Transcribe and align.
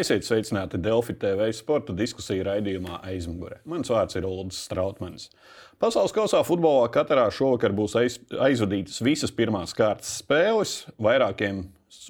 Esiet 0.00 0.24
sveicināti 0.24 0.78
Delfi 0.80 1.12
TV 1.20 1.50
sporta 1.52 1.92
diskusiju 1.92 2.44
raidījumā 2.46 3.02
aizmugurē. 3.10 3.58
Mans 3.68 3.90
vārds 3.92 4.16
ir 4.16 4.24
Ulrichs 4.24 4.62
Strautmans. 4.64 5.26
Pasaules 5.82 6.14
kausā 6.16 6.40
futbolā 6.46 6.86
katrā 6.94 7.26
šovakar 7.34 7.74
būs 7.76 7.98
aiz, 8.00 8.16
aizvadītas 8.32 9.02
visas 9.04 9.34
pirmās 9.36 9.76
kārtas 9.76 10.14
spēles. 10.22 10.72
Vairākiem 10.96 11.66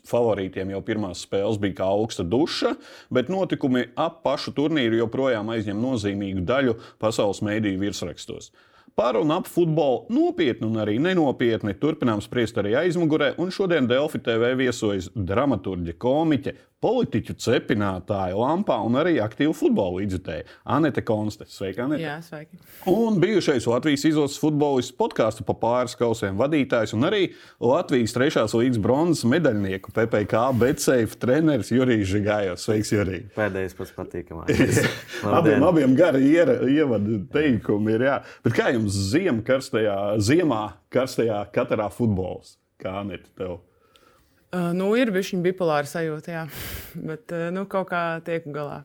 favorītiem 0.07 0.71
jau 0.71 0.85
pirmās 0.87 1.25
spēles 1.27 1.59
bija 1.59 1.81
kā 1.81 1.91
augsta 1.91 2.23
duša, 2.23 2.77
bet 3.11 3.33
notikumi 3.33 3.89
ap 3.99 4.23
pašu 4.23 4.55
turnīru 4.55 5.01
joprojām 5.03 5.51
aizņem 5.57 5.83
nozīmīgu 5.83 6.47
daļu 6.47 6.79
pasaules 7.03 7.43
mēdīju 7.43 7.83
virsrakstos. 7.89 8.53
Par 8.95 9.17
un 9.17 9.31
ap 9.35 9.47
futbolu 9.49 10.11
nopietni 10.13 10.67
un 10.67 10.79
arī 10.83 10.99
nenopietni 11.03 11.73
turpinām 11.79 12.23
spriest 12.23 12.59
arī 12.61 12.75
aizmugurē, 12.85 13.33
un 13.41 13.51
šodien 13.55 13.87
Delfi 13.91 14.19
TV 14.23 14.51
viesojas 14.59 15.09
dramaturģe, 15.15 15.95
komiķe, 15.99 16.55
politiķu 16.81 17.35
cepinātāja 17.41 18.37
lampā 18.41 18.79
un 18.87 18.97
arī 19.01 19.19
aktīva 19.21 19.53
futbola 19.57 20.01
līdzjutēja 20.01 20.47
Anete 20.73 21.03
Konste. 21.05 21.45
Sveika, 21.53 21.85
Anete! 21.85 22.05
Jā, 22.07 22.17
sveiki! 22.25 22.57
Un 22.89 23.19
bijušais 23.21 23.67
Latvijas 23.69 24.07
izlases 24.09 24.41
futbolists, 24.41 24.95
podkāstu 24.97 25.45
pa 25.49 25.57
pāris 25.61 25.97
kausiem 26.01 26.41
vadītājs 26.41 26.95
un 26.97 27.05
arī 27.11 27.23
Latvijas 27.61 28.17
trešās 28.17 28.57
līgas 28.57 28.81
bronzas 28.81 29.27
medaļnieku 29.29 29.93
PPC 29.97 30.47
Betsafe 30.61 31.21
treneris 31.21 31.73
Jurijs 31.75 32.09
Žigājos. 32.15 32.65
Sveiks, 32.65 32.95
Jurij! 32.97 33.27
Pēdējais 33.37 33.77
pats 33.77 33.97
patīkamākais. 34.01 34.81
abiem, 35.39 35.65
abiem 35.69 35.97
gari 35.99 36.33
ievadu 36.33 37.21
teikumi 37.33 37.99
ir. 37.99 38.09
Jā. 38.09 38.21
Bet 38.47 38.57
kā 38.57 38.73
jums 38.73 38.97
ziem 39.13 39.45
karstajā, 39.45 39.99
ziemā 40.25 40.65
karstajā 40.93 41.45
katrā 41.53 41.93
futbols? 41.93 42.57
Kā 42.81 43.03
Anete 43.03 43.29
tev? 43.37 43.61
Uh, 44.51 44.73
nu, 44.75 44.89
ir 44.99 45.13
bijusi 45.15 45.39
bipolāra 45.39 45.87
sajūta, 45.87 46.33
jā. 46.35 46.41
bet 47.09 47.31
uh, 47.37 47.49
nu, 47.55 47.69
kaut 47.71 47.93
kā 47.93 48.03
tiek 48.27 48.49
galā. 48.51 48.81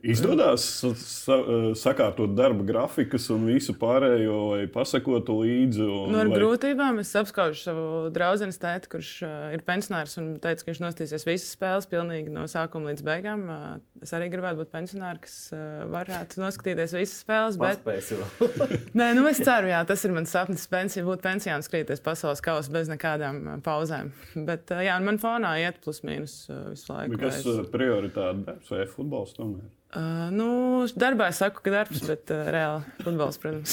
Izdodas 0.00 0.64
sa 0.96 1.34
sakārtot 1.76 2.32
darba 2.32 2.64
grafikus 2.64 3.26
un 3.34 3.44
visu 3.50 3.74
pārējo, 3.76 4.36
vai 4.54 4.62
pasakot 4.72 5.28
līdzi. 5.28 5.82
Un, 5.84 6.14
nu, 6.14 6.20
ar 6.22 6.30
vai... 6.30 6.38
grūtībām 6.38 7.02
es 7.02 7.10
apskaužu 7.20 7.60
savu 7.60 7.88
draugu 8.14 8.48
tēti, 8.62 8.88
kurš 8.94 9.10
uh, 9.26 9.34
ir 9.52 9.60
pensionārs 9.66 10.16
un 10.20 10.30
teica, 10.40 10.64
ka 10.64 10.70
viņš 10.70 10.80
nostīsies 10.86 11.26
visas 11.28 11.52
spēles 11.52 11.88
pilnīgi 11.90 12.32
no 12.32 12.46
sākuma 12.48 12.94
līdz 12.94 13.04
beigām. 13.04 13.42
Uh, 13.52 13.66
es 14.00 14.14
arī 14.16 14.30
gribētu 14.32 14.62
būt 14.62 14.70
pensionārs, 14.72 15.20
kas 15.26 15.34
uh, 15.52 15.82
varētu 15.92 16.40
noskatīties 16.40 16.96
visas 16.96 17.20
spēles. 17.20 17.60
Bet... 17.60 17.84
Nē, 19.00 19.10
nu, 19.18 19.26
es 19.28 19.42
ceru, 19.44 19.68
jā, 19.68 19.82
tas 19.88 20.06
ir 20.08 20.16
mans 20.16 20.32
sapnis. 20.32 20.64
Pensija 20.70 21.04
būt 21.04 21.24
pensijā 21.26 21.58
un 21.60 21.66
skatīties 21.66 22.00
pasaules 22.04 22.40
kausu 22.44 22.72
bez 22.72 22.88
nekādām 22.88 23.60
pauzēm. 23.66 24.14
Bet 24.48 24.72
uh, 24.72 24.80
jā, 24.86 24.96
man 25.04 25.20
fonā 25.20 25.58
iet 25.60 25.82
plus 25.84 26.00
mīnus 26.08 26.46
uh, 26.48 26.70
visu 26.72 26.88
laiku. 26.94 27.20
Kas 27.20 27.44
es... 27.44 27.68
prioritāte 27.74 28.46
darbs 28.48 28.72
vai 28.72 28.88
futbols 28.88 29.36
tomēr? 29.36 29.68
Uh, 29.90 30.28
nu, 30.30 30.48
darbā 30.94 31.32
es 31.32 31.40
saku, 31.42 31.64
ka 31.64 31.72
darbs, 31.74 32.04
bet 32.06 32.30
uh, 32.30 32.44
reāli 32.54 33.02
futbols, 33.02 33.40
protams. 33.42 33.72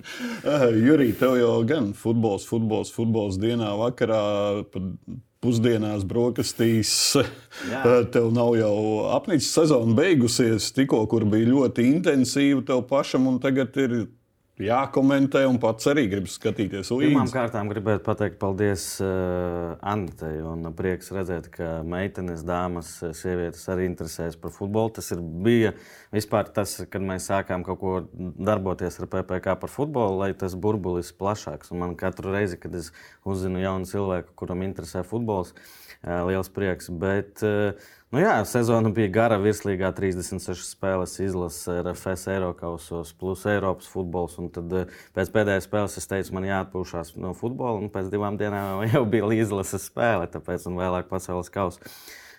uh, 0.46 0.68
Jurija, 0.70 1.16
tev 1.18 1.34
jau 1.40 1.56
gan 1.66 1.88
futbols, 1.98 2.44
futbols, 2.46 2.92
futbols 2.94 3.38
dienā, 3.42 3.72
vakarā, 3.80 4.20
pusdienās, 5.42 6.04
brokastīs. 6.06 6.92
Jā. 7.70 7.82
Tev 8.14 8.30
nav 8.34 8.54
jau 8.60 8.76
apnicis 9.16 9.50
sezona 9.58 9.96
beigusies, 9.98 10.70
tikko 10.76 11.02
kur 11.10 11.26
bija 11.30 11.50
ļoti 11.50 11.88
intensīva 11.96 12.62
tev 12.70 12.86
pašam, 12.86 13.26
un 13.32 13.42
tagad 13.42 13.74
ir 13.82 13.98
jākomentē, 14.62 15.42
un 15.48 15.58
pats 15.60 15.88
arī 15.90 16.06
grib 16.08 16.28
skatīties 16.30 16.88
līdzi. 16.88 17.10
Pirmām 17.10 17.30
kārtām 17.32 17.68
gribētu 17.68 18.02
pateikt 18.06 18.38
paldies 18.40 18.86
uh, 19.04 19.74
Anitei. 19.84 20.38
Prieks 20.76 21.12
redzēt, 21.12 21.50
ka 21.52 21.82
meitenes, 21.86 22.44
dāmas, 22.46 22.94
sievietes 23.18 23.66
arī 23.72 23.88
interesējas 23.90 24.38
par 24.40 24.54
futbolu. 24.54 24.94
Tas 24.96 25.12
ir, 25.12 25.20
bija 25.20 25.74
vispār 26.14 26.48
tas, 26.56 26.78
kad 26.92 27.04
mēs 27.04 27.28
sākām 27.28 27.66
kaut 27.66 27.80
ko 27.82 27.96
darboties 28.16 28.96
ar 29.02 29.10
PPC 29.12 29.58
par 29.60 29.72
futbolu, 29.72 30.22
lai 30.24 30.32
tas 30.38 30.56
burbulis 30.56 31.12
plašāks. 31.16 31.72
Un 31.74 31.84
man 31.84 31.98
katru 32.00 32.32
reizi, 32.32 32.60
kad 32.60 32.74
es 32.78 32.92
uzzinu 33.28 33.60
jaunu 33.60 33.88
cilvēku, 33.90 34.32
kuram 34.40 34.64
interesē 34.64 35.04
futbols, 35.04 35.52
uh, 35.52 36.24
liels 36.30 36.48
prieks. 36.52 36.88
Bet, 36.88 37.44
uh, 37.44 37.76
Nu 38.16 38.22
jā, 38.22 38.36
sezona 38.48 38.88
bija 38.96 39.10
gara, 39.12 39.36
virslīgā 39.36 39.90
36 39.92 40.62
spēles 40.64 41.18
izlase 41.20 41.74
RFS 41.82 42.30
Eiropasos, 42.32 43.10
plus 43.20 43.42
Eiropas 43.44 43.90
futbols. 43.92 44.38
Tad 44.54 44.72
eh, 44.72 44.94
pēc 45.12 45.32
pēdējās 45.34 45.66
spēles 45.68 45.98
es 46.00 46.08
teicu, 46.08 46.32
man 46.32 46.46
jāatpūšas 46.48 47.10
no 47.20 47.34
futbola, 47.36 47.76
un 47.76 47.90
pēc 47.92 48.08
divām 48.14 48.38
dienām 48.40 48.86
jau 48.94 49.02
bija 49.12 49.28
izlases 49.36 49.84
spēle, 49.90 50.30
tāpēc 50.32 50.64
un 50.70 50.80
vēlāk 50.80 51.10
pasaules 51.12 51.52
kausa. 51.52 51.92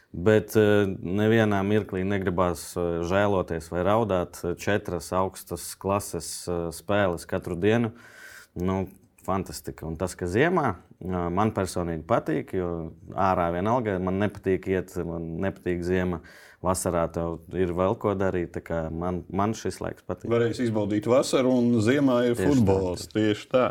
Bet 0.09 0.57
uh, 0.57 0.89
nevienā 0.89 1.61
mirklī 1.67 2.01
negribās 2.09 2.71
uh, 2.73 3.03
žēloties 3.05 3.69
vai 3.69 3.85
raudāt. 3.85 4.41
Četras 4.57 5.11
augstas 5.13 5.75
klases 5.77 6.31
spēles 6.73 7.29
katru 7.29 7.59
dienu. 7.67 7.93
Nu, 8.57 8.87
fantastika. 9.27 9.85
Un 9.85 9.99
tas, 9.99 10.15
ka 10.17 10.29
ziemā 10.31 10.77
Man 11.05 11.51
personīgi 11.53 12.01
patīk, 12.09 12.55
jo 12.57 12.67
ārā 13.13 13.51
vienalga 13.53 13.99
man 14.01 14.17
nepatīk 14.17 14.65
iet, 14.71 14.95
man 15.05 15.27
nepatīk 15.43 15.83
ziema. 15.85 16.23
Vasarā 16.66 17.03
tev 17.13 17.38
ir 17.53 17.69
vēl 17.78 17.94
ko 18.01 18.16
darīt. 18.18 18.57
Man, 18.90 19.22
man 19.29 19.53
šis 19.53 19.78
laiks 19.84 20.01
patīk. 20.07 20.31
Varēs 20.34 20.57
izbaudīt 20.66 21.06
vasaru, 21.07 21.51
un 21.53 21.84
ziemā 21.85 22.23
ir 22.31 22.34
tieši 22.34 22.50
futbols. 22.50 23.06
Tā, 23.06 23.13
tieši 23.13 23.45
tā. 23.51 23.66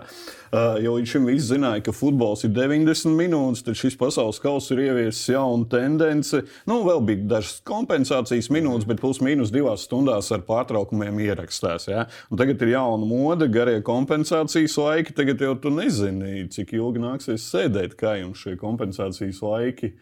Uh, 0.47 0.77
jo 0.85 0.95
līdz 0.95 1.11
šim 1.11 1.27
viss 1.27 1.49
zināja, 1.51 1.83
ka 1.89 1.95
futbols 1.97 2.47
ir 2.47 2.55
90 2.55 3.19
minūtes, 3.19 3.65
tad 3.67 3.77
šis 3.77 3.99
pasaules 3.99 4.39
kausa 4.41 4.77
ir 4.77 4.85
ieviesis 4.85 5.33
jaunu 5.35 5.67
tendenci. 5.73 6.45
Nu, 6.71 6.79
vēl 6.87 7.03
bija 7.11 7.27
dažas 7.35 7.59
kompensācijas 7.67 8.53
minūtes, 8.55 8.87
bet 8.87 9.03
plus 9.03 9.19
mīnus 9.19 9.51
divās 9.51 9.89
stundās 9.89 10.31
ar 10.31 10.47
pārtraukumiem 10.47 11.19
ierakstās. 11.27 11.91
Ja? 11.91 12.07
Un 12.31 12.39
tagad 12.39 12.63
ir 12.63 12.77
jauna 12.77 13.03
mode, 13.03 13.51
garie 13.51 13.83
kompensācijas 13.85 14.79
laiki. 14.79 15.19
Tagad 15.19 15.43
jau 15.43 15.57
tu 15.59 15.75
nezini, 15.75 16.47
cik 16.55 16.77
ilgi 16.79 17.03
nāk 17.03 17.17
nāksies 17.17 17.49
sēdēt, 17.51 17.97
kā 17.97 18.19
jums 18.21 18.43
šie 18.45 18.57
kompensācijas 18.61 19.41
laiki? 19.43 19.95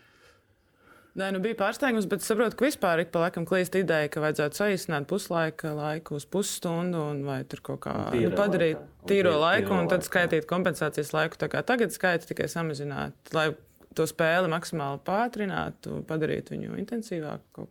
Nē, 1.14 1.28
nu 1.30 1.38
bija 1.38 1.54
pārsteigums, 1.60 2.08
bet 2.10 2.24
saprotu, 2.26 2.56
ka 2.58 2.66
vispār 2.66 3.04
ir 3.04 3.10
pa 3.14 3.20
laikam 3.22 3.44
klīst 3.46 3.76
ideja, 3.78 4.08
ka 4.10 4.22
vajadzētu 4.24 4.58
saīsināt 4.58 5.06
puslaika 5.10 5.70
laiku 5.76 6.16
uz 6.18 6.24
pusstundu 6.26 7.04
un 7.12 7.20
vai 7.26 7.36
tur 7.46 7.62
kaut 7.68 7.84
kā 7.84 7.92
nu, 8.10 8.32
padarīt 8.34 8.80
laikā. 8.80 9.06
tīro 9.12 9.36
laiku 9.38 9.76
un, 9.76 9.84
un 9.84 9.92
tad 9.92 10.02
skaitīt 10.06 10.48
kompensācijas 10.50 11.14
laiku. 11.14 11.38
Tagad 11.38 11.94
skaita 11.94 12.26
tikai 12.26 12.48
samazināt, 12.50 13.14
lai 13.36 13.52
to 13.96 14.06
spēli 14.08 14.50
maksimāli 14.52 15.00
pātrināt, 15.06 15.88
padarīt 16.08 16.50
viņu 16.52 16.76
intensīvāku. 16.80 17.66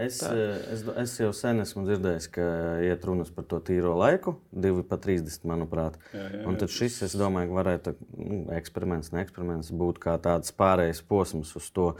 Es, 0.00 0.20
eh, 0.26 0.56
es, 0.74 0.84
es 1.04 1.14
jau 1.20 1.30
sen 1.36 1.62
esmu 1.64 1.84
dzirdējis, 1.88 2.28
ka 2.34 2.46
iet 2.86 3.04
runas 3.08 3.32
par 3.34 3.46
to 3.50 3.60
tīro 3.64 3.94
laiku, 3.98 4.36
2,30 4.54 5.46
manuprāt. 5.50 5.98
Jā, 6.12 6.22
jā, 6.22 6.40
jā. 6.40 6.42
Un 6.50 6.58
tad 6.60 6.74
šis, 6.74 7.00
es 7.08 7.16
domāju, 7.18 7.54
varētu 7.58 7.94
nu, 8.16 8.40
eksperiments, 8.56 9.12
ne 9.14 9.24
eksperiments, 9.24 9.72
būt 9.74 10.00
kā 10.02 10.16
tāds 10.22 10.54
pārējais 10.56 11.04
posms 11.08 11.54
uz 11.58 11.70
to. 11.74 11.92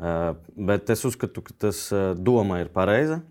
Uh, 0.00 0.32
bet 0.56 0.90
es 0.92 1.04
uzskatu, 1.06 1.44
ka 1.44 1.56
tas 1.68 1.86
uh, 1.94 2.12
doma 2.18 2.62
ir 2.64 2.72
pareiza. 2.72 3.22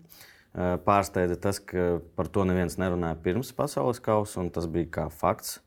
Pārsteidza 0.50 1.36
tas, 1.38 1.60
ka 1.62 2.00
par 2.18 2.26
to 2.26 2.42
neviens 2.42 2.74
nerunāja 2.74 3.14
pirms 3.22 3.52
pasaules 3.54 4.00
kausa, 4.02 4.40
un 4.42 4.48
tas 4.50 4.64
bija 4.66 4.88
kā 4.96 5.04
fakts. 5.14 5.60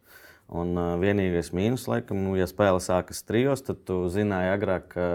Un 0.53 0.75
uh, 0.77 0.95
vienīgais 1.01 1.49
mīnus, 1.55 1.85
laikam, 1.89 2.19
nu, 2.25 2.33
ja 2.37 2.45
spēle 2.49 2.81
sākas 2.83 3.23
trijos, 3.25 3.63
tad 3.65 3.79
tu 3.87 4.03
zināji 4.11 4.51
agrāk, 4.53 4.89
ka 4.91 5.05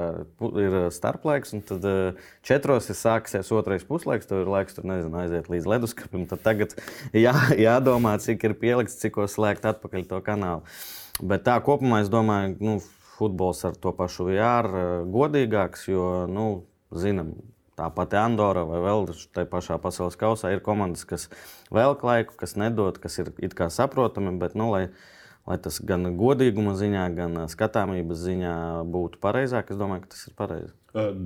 ir 0.59 0.77
starplaiks, 0.94 1.53
un 1.55 1.62
tad 1.69 1.84
uh, 1.87 2.22
četros 2.47 2.89
ir 2.91 2.99
sāksies 2.99 3.53
otrais 3.55 3.84
puslaiks, 3.87 4.26
tev 4.26 4.43
ir 4.43 4.50
laiks 4.50 4.79
tur 4.79 4.88
nezinu, 4.88 5.20
aiziet 5.20 5.50
līdz 5.53 5.69
leduskapim. 5.69 6.25
Tad 6.31 6.43
tagad 6.47 6.75
jā, 7.26 7.35
jādomā, 7.69 8.17
cik 8.25 8.49
ir 8.49 8.56
pielikts, 8.58 8.99
cik 9.03 9.20
slēgt 9.31 9.69
atpakaļ 9.69 10.08
to 10.08 10.23
kanālu. 10.26 10.81
Bet 11.20 11.44
tā 11.47 11.58
kopumā 11.62 12.00
es 12.03 12.11
domāju, 12.11 12.56
nu, 12.64 12.79
futbols 13.19 13.62
ar 13.69 13.79
to 13.79 13.93
pašu 13.94 14.31
VR 14.31 14.73
godīgāks, 15.12 15.87
jo, 15.93 16.08
nu, 16.31 16.49
zinām, 16.94 17.37
Tā 17.79 17.87
pati 17.94 18.17
Andorra 18.19 18.64
vai 18.67 18.81
vēl 18.82 19.05
tā 19.37 19.44
pašā 19.47 19.76
pasaules 19.79 20.19
kausā 20.19 20.50
ir 20.50 20.62
komandas, 20.67 21.05
kas 21.06 21.29
velk 21.70 22.03
laiku, 22.03 22.35
kas 22.41 22.56
nedod, 22.58 22.99
kas 22.99 23.20
ir 23.23 23.31
it 23.38 23.55
kā 23.55 23.69
saprotami, 23.70 24.32
bet, 24.41 24.56
nu, 24.58 24.73
lai, 24.73 24.88
lai 25.49 25.56
tas 25.65 25.79
gan 25.85 26.11
godīguma 26.19 26.75
ziņā, 26.79 27.05
gan 27.17 27.39
skatāmības 27.49 28.21
ziņā 28.27 28.56
būtu 28.93 29.21
pareizāk. 29.23 29.73
Es 29.73 29.81
domāju, 29.81 30.05
ka 30.05 30.12
tas 30.15 30.27
ir 30.29 30.37
pareizi. 30.39 30.75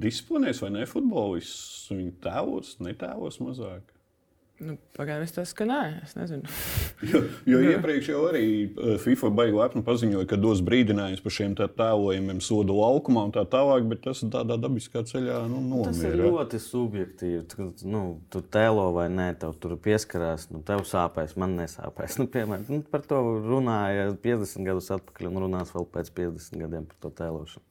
Disciplinēs 0.02 0.62
vai 0.62 0.70
ne 0.76 0.86
futbolists? 0.88 1.90
Viņa 1.90 2.14
tēvos, 2.22 2.76
netēvos 2.82 3.40
mazāk. 3.42 3.82
Nu, 4.60 4.76
Pagaidām 4.94 5.24
es 5.24 5.32
tas, 5.34 5.50
ka 5.56 5.64
nē, 5.66 5.80
es 6.04 6.12
nezinu. 6.18 6.46
Jo, 7.02 7.18
jo 7.50 7.58
iepriekš 7.66 8.12
jau 8.12 8.20
arī 8.28 8.44
eh, 8.70 8.92
FIFA 9.02 9.32
baigi 9.34 9.56
lepni 9.58 9.80
paziņoja, 9.82 10.26
ka 10.30 10.36
dos 10.38 10.60
brīdinājumus 10.62 11.22
par 11.24 11.34
šiem 11.34 11.56
tā 11.58 11.66
tēlojumiem 11.66 12.38
sodu 12.44 12.76
laukumā 12.76 13.24
un 13.26 13.32
tā 13.34 13.42
tālāk, 13.50 13.88
bet 13.90 14.04
tas 14.04 14.20
tādā 14.30 14.54
dabiskā 14.62 15.02
ceļā 15.08 15.40
nu, 15.50 15.58
nomira. 15.66 15.90
Tas 15.90 16.04
ir 16.06 16.14
ļoti 16.20 16.60
subjektīvi. 16.62 17.40
Tu, 17.50 17.66
nu, 17.90 18.04
tu 18.30 18.44
tēlo 18.54 18.84
vai 18.94 19.08
nē, 19.10 19.32
tev 19.42 19.56
tur 19.58 19.74
pieskarās, 19.82 20.46
nu, 20.54 20.62
tev 20.68 20.84
sāpēs, 20.86 21.34
man 21.40 21.58
nesāpēs. 21.58 22.18
Nu, 22.22 22.28
piemēram, 22.30 22.68
nu, 22.70 22.84
par 22.86 23.02
to 23.08 23.18
runāja 23.42 24.12
50 24.22 24.68
gadus 24.68 24.92
atpakaļ 24.94 25.32
un 25.32 25.42
runās 25.42 25.72
vēl 25.74 25.88
pēc 25.90 26.12
50 26.14 26.62
gadiem 26.62 26.86
par 26.86 27.00
to 27.02 27.10
tēlošanu. 27.18 27.66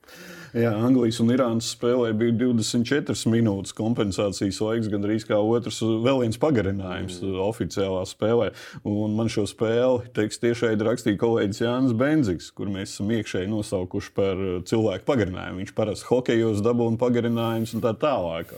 Jā, 0.60 0.74
Anglijas 0.76 1.22
un 1.24 1.32
Irānas 1.32 1.70
spēlē 1.72 2.10
bija 2.20 2.36
24 2.42 3.32
minūtes 3.32 3.72
kompensācijas 3.78 4.60
laiks, 4.66 4.92
gandrīz 4.92 5.24
kā 5.30 5.40
otrs, 5.40 5.80
vēl 5.80 6.26
viens 6.26 6.42
pagarinājums 6.42 6.81
mm. 6.82 7.34
oficiālā 7.46 8.04
spēlē. 8.10 8.52
Un 8.88 9.16
man 9.18 9.32
šo 9.32 9.46
spēli 9.50 10.12
teiks, 10.16 10.42
tiešai 10.42 10.74
rakstīja 10.82 11.20
kolēģis 11.22 11.64
Jānis 11.64 11.96
Benzigs, 11.98 12.50
kur 12.56 12.72
mēs 12.74 12.96
esam 12.96 13.12
iekšēji 13.16 13.52
nosaukuši 13.52 14.14
par 14.18 14.40
uh, 14.42 14.60
cilvēku 14.68 15.08
pagarinājumu. 15.08 15.62
Viņš 15.62 15.76
parasti 15.78 16.10
hokejos 16.10 16.64
dabūna 16.66 17.00
pagarinājumus 17.02 17.76
un 17.78 17.86
tā 17.86 17.94
tālāk. 18.02 18.56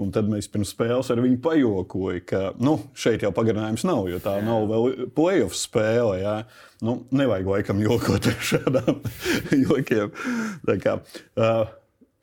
Un 0.00 0.12
tad 0.14 0.28
mēs 0.30 0.50
pirms 0.52 0.74
spēles 0.74 1.10
ar 1.12 1.22
viņu 1.24 1.40
pajokojam, 1.44 2.24
ka 2.28 2.42
nu, 2.62 2.76
šeit 2.98 3.24
jau 3.24 3.32
pagarinājums 3.34 3.86
nav, 3.88 4.08
jo 4.10 4.20
tā 4.22 4.38
Jā. 4.38 4.46
nav 4.46 4.68
vēl 4.70 5.08
playoff 5.14 5.56
spēle. 5.58 6.18
Jā. 6.22 6.36
Nu, 6.84 6.98
nevajag 7.14 7.48
laikam 7.48 7.80
jokot 7.80 8.28
ar 8.28 8.42
šādām 8.44 9.00
jokiem. 9.64 10.12
Tā 10.68 10.76
kā, 10.82 10.98
uh, 11.40 11.72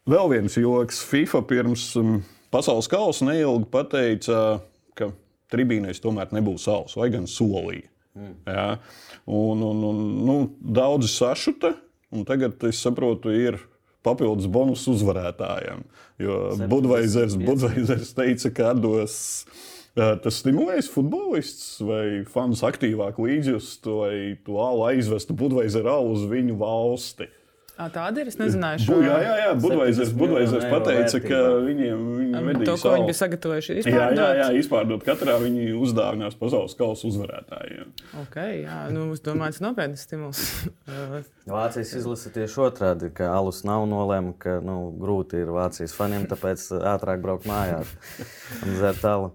vēl 0.09 0.31
viens 0.35 0.57
joks. 0.59 1.01
FIFA 1.07 1.43
pirms 1.49 1.87
um, 1.99 2.19
pasaules 2.53 2.89
kausa 2.91 3.27
neilgi 3.29 3.69
pateica, 3.71 4.61
ka 4.97 5.11
tribīnēs 5.51 6.03
tomēr 6.03 6.31
nebūs 6.35 6.67
saules, 6.67 6.95
vai 6.99 7.09
gan 7.13 7.27
solīja. 7.29 7.87
Mm. 8.17 8.37
Jā. 8.47 8.67
Un, 9.31 9.61
un, 9.63 9.83
un, 9.87 9.99
nu, 10.27 10.37
daudzi 10.59 11.11
sašuta, 11.11 11.75
un 12.11 12.25
tagad 12.27 12.63
es 12.67 12.81
saprotu, 12.83 13.31
ir 13.31 13.59
papildus 14.03 14.49
bonus 14.51 14.83
uzvarētājiem. 14.91 15.85
Jo 16.21 16.39
Budveizers, 16.69 17.37
teica, 18.17 18.51
ka 18.57 18.73
dos 18.77 19.19
Tas 19.91 20.37
stimulēs 20.39 20.87
futbolists 20.87 21.81
vai 21.83 22.23
fans 22.31 22.61
aktīvāk 22.63 23.17
līdzjust, 23.19 23.89
lai 23.91 24.37
to 24.45 24.55
alu 24.63 24.85
aizvestu 24.87 25.35
Budveizeru 25.35 25.97
uz 26.13 26.23
viņu 26.31 26.55
valsti. 26.61 27.27
À, 27.81 27.87
tāda 27.89 28.21
ir. 28.21 28.29
Es 28.29 28.37
nezināju, 28.37 28.83
šo 28.85 28.97
jā, 29.01 29.15
jā, 29.23 29.35
jā. 29.39 29.53
Budveizers, 29.57 30.11
Budveizers 30.13 30.65
pateica, 30.69 31.21
ka 31.23 31.39
viņiem 31.65 32.03
viņi 32.19 32.41
vedīs 32.45 32.67
to, 32.69 32.75
ko 32.83 32.91
viņi 32.93 33.07
bija 33.07 33.17
sagatavojuši. 33.17 33.77
Izpārdot. 33.81 34.19
Jā, 34.19 34.27
jā, 34.27 34.35
jā, 34.37 34.49
izpārdot 34.61 35.05
katrā 35.07 35.37
viņi 35.41 35.71
uzdāvinās 35.79 36.37
pasaules 36.37 36.77
kausa 36.77 37.09
uzvarētājiem. 37.09 37.89
Ok, 38.21 38.37
jā, 38.61 38.77
nu, 38.93 39.07
es 39.15 39.23
domāju, 39.25 39.55
tas 39.57 39.65
nopietns 39.65 40.05
stimuls. 40.05 40.43
Vācijas 41.55 41.95
izlase 41.97 42.33
tieši 42.35 42.61
otrādi, 42.67 43.09
ka 43.17 43.31
alus 43.33 43.63
nav 43.65 43.87
nolēma, 43.89 44.35
ka 44.41 44.59
nu, 44.65 44.77
grūti 45.01 45.41
ir 45.41 45.49
Vācijas 45.55 45.97
faniem, 45.97 46.29
tāpēc 46.29 46.67
ātrāk 46.93 47.25
braukt 47.25 47.49
mājās 47.49 47.97
un 48.61 48.77
dzert 48.77 49.09
alu. 49.09 49.33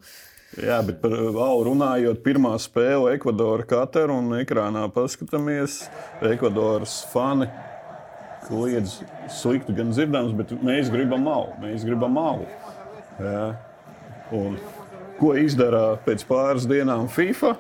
Jā, 0.57 0.79
bet 0.87 1.03
par 1.03 1.13
Valu 1.35 1.67
runājot, 1.67 2.23
pirmā 2.25 2.55
spēle 2.63 3.11
Ekvadora 3.19 3.67
katru 3.69 4.15
un 4.23 4.39
ekrānā 4.39 4.87
paskatāmies. 4.95 5.83
Ekvadoras 6.25 7.03
fani 7.11 7.51
kliedz 8.47 9.01
slikti 9.33 9.75
gan 9.77 9.93
dzirdams, 9.95 10.35
bet 10.39 10.55
mēs 10.65 10.91
gribam 10.93 11.27
malu. 11.27 11.55
Mēs 11.63 11.87
gribam 11.87 12.17
malu. 12.17 12.47
Jā. 13.23 13.47
Un, 14.37 14.59
ko 15.21 15.33
izdara 15.39 15.97
pēc 16.07 16.25
pāris 16.29 16.67
dienām 16.69 17.07
FIFA? 17.13 17.55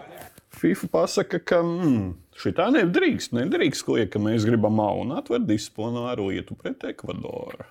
FIFA 0.56 0.88
pasaka, 0.92 1.40
ka 1.44 1.60
mm, 1.62 2.10
šī 2.40 2.52
tā 2.56 2.70
nedrīkst, 2.74 3.34
nedrīkst 3.36 3.84
kliegt, 3.86 4.14
ka 4.14 4.22
mēs 4.22 4.46
gribam 4.48 4.78
malu 4.80 5.04
un 5.04 5.16
atver 5.18 5.42
disciplināru 5.44 6.30
lietu 6.30 6.56
pret 6.58 6.86
Ekvadoru. 6.92 7.66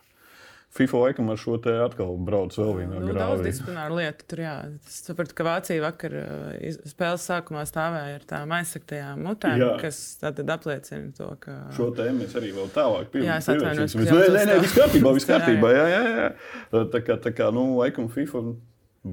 FIFA 0.75 1.00
laikam 1.00 1.30
ar 1.31 1.39
šo 1.39 1.56
te 1.63 1.72
atkal 1.80 2.18
brauc 2.27 2.56
vēl 2.57 2.72
vienā 2.81 2.98
nu, 3.00 3.07
grāmatā. 3.07 3.27
Daudz 3.30 3.45
disciplināru 3.45 3.95
lietu 4.01 4.25
tur, 4.27 4.42
jā. 4.44 4.56
Es 4.75 4.98
sapratu, 5.06 5.36
ka 5.38 5.45
Vācija 5.48 5.83
vakar 5.86 6.16
uh, 6.19 6.80
spēles 6.92 7.27
sākumā 7.30 7.63
stāvēja 7.69 8.18
ar 8.18 8.25
tām 8.27 8.51
aizsaktajām 8.57 9.24
mutēm, 9.24 9.63
jā. 9.63 9.69
kas 9.80 10.01
tad 10.19 10.42
apliecina 10.44 11.13
to, 11.16 11.30
ka. 11.39 11.56
Šo 11.77 11.88
tēmu 11.95 12.25
mēs 12.25 12.36
arī 12.36 12.51
vēl 12.57 12.68
tālāk 12.75 13.07
pieminēsim. 13.13 13.31
Jā, 13.31 13.38
es 13.39 13.50
atvainojos. 13.56 13.95
Nē, 14.01 14.27
nē, 14.36 14.44
nē, 14.51 14.60
viss 14.66 14.75
kārtībā, 14.75 15.16
viss 15.16 15.30
kārtībā. 15.31 15.72
Jā, 15.77 15.88
jā, 15.94 16.04
jā. 16.12 16.83
Tā 16.92 17.04
kā, 17.07 17.19
tā 17.24 17.36
kā, 17.39 17.48
nu, 17.56 17.69
laikam 17.80 18.12
FIFA 18.12 18.44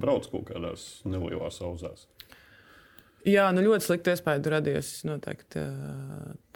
brauc 0.02 0.26
kaut 0.34 0.48
kādās 0.50 0.88
nelielās 1.06 1.62
auzās. 1.62 2.08
Jā, 3.28 3.46
nu 3.54 3.62
ļoti 3.62 3.86
slikti 3.86 4.16
iespēju 4.16 4.56
radījis 4.56 4.92
noteikti, 5.06 5.62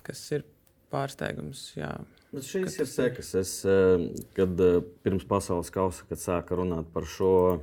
kas 0.02 0.26
ir 0.34 0.48
pārsteigums. 0.90 1.68
Jā. 1.78 1.94
Bet 2.36 2.44
šīs 2.44 2.74
ir 2.82 2.88
sekas. 2.90 3.30
Es, 3.40 3.50
eh, 3.64 4.02
kad 4.36 4.60
eh, 4.60 4.82
pirms 5.06 5.24
pasaules 5.24 5.70
kausa, 5.72 6.04
kad 6.10 6.20
sāka 6.20 6.58
runāt 6.58 6.90
par 6.92 7.06
šo, 7.08 7.62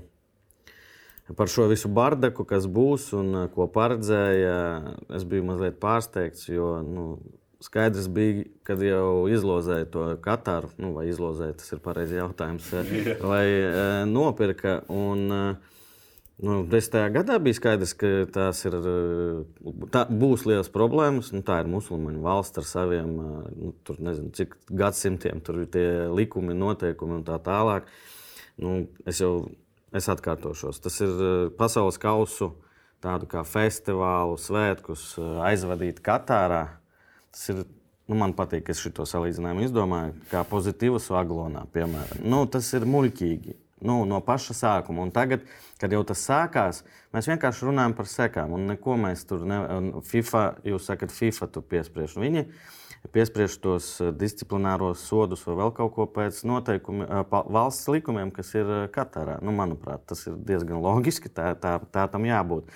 par 1.37 1.51
šo 1.53 1.67
visu 1.69 1.91
bardaku, 1.93 2.41
kas 2.49 2.65
būs 2.65 3.11
un 3.19 3.29
eh, 3.43 3.45
ko 3.53 3.67
paredzēja, 3.69 4.55
es 5.13 5.27
biju 5.29 5.45
mazliet 5.51 5.77
pārsteigts, 5.83 6.47
jo 6.49 6.71
nu, 6.87 7.05
skaidrs 7.61 8.09
bija, 8.15 8.47
kad 8.65 8.81
jau 8.81 9.27
izlozēja 9.29 9.91
to 9.93 10.07
Katāru, 10.25 10.73
nu, 10.81 10.89
vai 10.97 11.05
izlozēja, 11.11 11.59
tas 11.61 11.69
ir 11.77 11.83
pareizi 11.85 12.17
jautājums, 12.17 12.73
vai 13.21 13.45
nopirka. 14.09 14.79
Un, 14.89 15.29
Nu, 16.41 16.63
desmitajā 16.65 17.12
gadā 17.13 17.35
bija 17.44 17.56
skaidrs, 17.59 17.94
ka 17.94 18.09
tās 18.33 18.63
ir, 18.65 18.75
tā 19.94 20.01
būs 20.09 20.47
liels 20.50 20.71
problēmas. 20.74 21.30
Nu, 21.35 21.44
tā 21.45 21.59
ir 21.62 21.69
musulmaņu 21.69 22.24
valsts 22.25 22.59
ar 22.59 22.68
saviem, 22.68 23.12
nu, 23.53 23.74
tur 23.85 24.01
nezinu, 24.03 24.31
cik 24.33 24.57
gadsimtiem 24.74 25.44
tur 25.45 25.62
ir 25.62 25.69
tie 25.74 25.85
likumi, 26.09 26.57
noteikumi 26.57 27.19
un 27.19 27.27
tā 27.27 27.38
tālāk. 27.44 27.85
Nu, 28.57 28.88
es 29.06 29.21
jau 29.21 29.51
es 29.94 30.09
atkārtošos. 30.09 30.81
Tas 30.81 30.97
ir 31.06 31.13
pasaules 31.59 32.01
kausu, 32.01 32.50
tādu 33.03 33.30
kā 33.30 33.45
festivālu, 33.45 34.39
svētkus 34.41 35.13
aizvadīt 35.45 36.01
Katārā. 36.03 36.65
Tas 37.33 37.47
ir 37.53 37.65
Nu, 38.03 38.18
man 38.19 38.33
patīk, 38.35 38.65
ka 38.68 38.74
es 38.74 38.81
šo 38.83 39.06
salīdzinājumu 39.07 39.63
izdomāju, 39.63 40.18
kā 40.27 40.41
pozitīvu 40.44 41.00
aglonā, 41.15 41.62
piemēram. 41.71 42.25
Nu, 42.27 42.41
tas 42.51 42.68
ir 42.75 42.83
muļķīgi 42.83 43.56
nu, 43.85 44.01
no 44.09 44.19
paša 44.24 44.56
sākuma. 44.57 45.06
Un 45.06 45.12
tagad, 45.15 45.44
kad 45.81 45.94
jau 45.94 46.03
tas 46.07 46.24
sākās, 46.27 46.83
mēs 47.15 47.30
vienkārši 47.31 47.68
runājam 47.69 47.97
par 47.97 48.09
sekām. 48.09 48.56
Un 48.57 48.69
neko 48.71 48.97
mēs 49.00 49.25
tur 49.30 49.45
nevaram. 49.47 49.91
FIFA, 50.07 50.45
jūs 50.68 50.88
sakat, 50.89 51.13
FIFA 51.13 51.50
tur 51.53 51.68
piespriež. 51.74 52.18
Viņi 52.19 52.47
piespriež 53.12 53.57
tos 53.59 53.89
eh, 54.01 54.12
disciplināros 54.15 55.03
sodus 55.09 55.44
vai 55.47 55.57
vēl 55.59 55.74
kaut 55.75 55.94
ko 55.97 56.07
pēc 56.07 56.44
eh, 56.47 56.89
valsts 57.30 57.91
likumiem, 57.91 58.31
kas 58.31 58.53
ir 58.56 58.68
eh, 58.68 58.83
Katārā. 58.94 59.39
Nu, 59.44 59.56
manuprāt, 59.56 60.06
tas 60.07 60.25
ir 60.30 60.38
diezgan 60.39 60.81
loģiski. 60.83 61.31
Tā, 61.33 61.53
tā, 61.59 61.80
tā 61.92 62.07
tam 62.11 62.28
jābūt. 62.30 62.69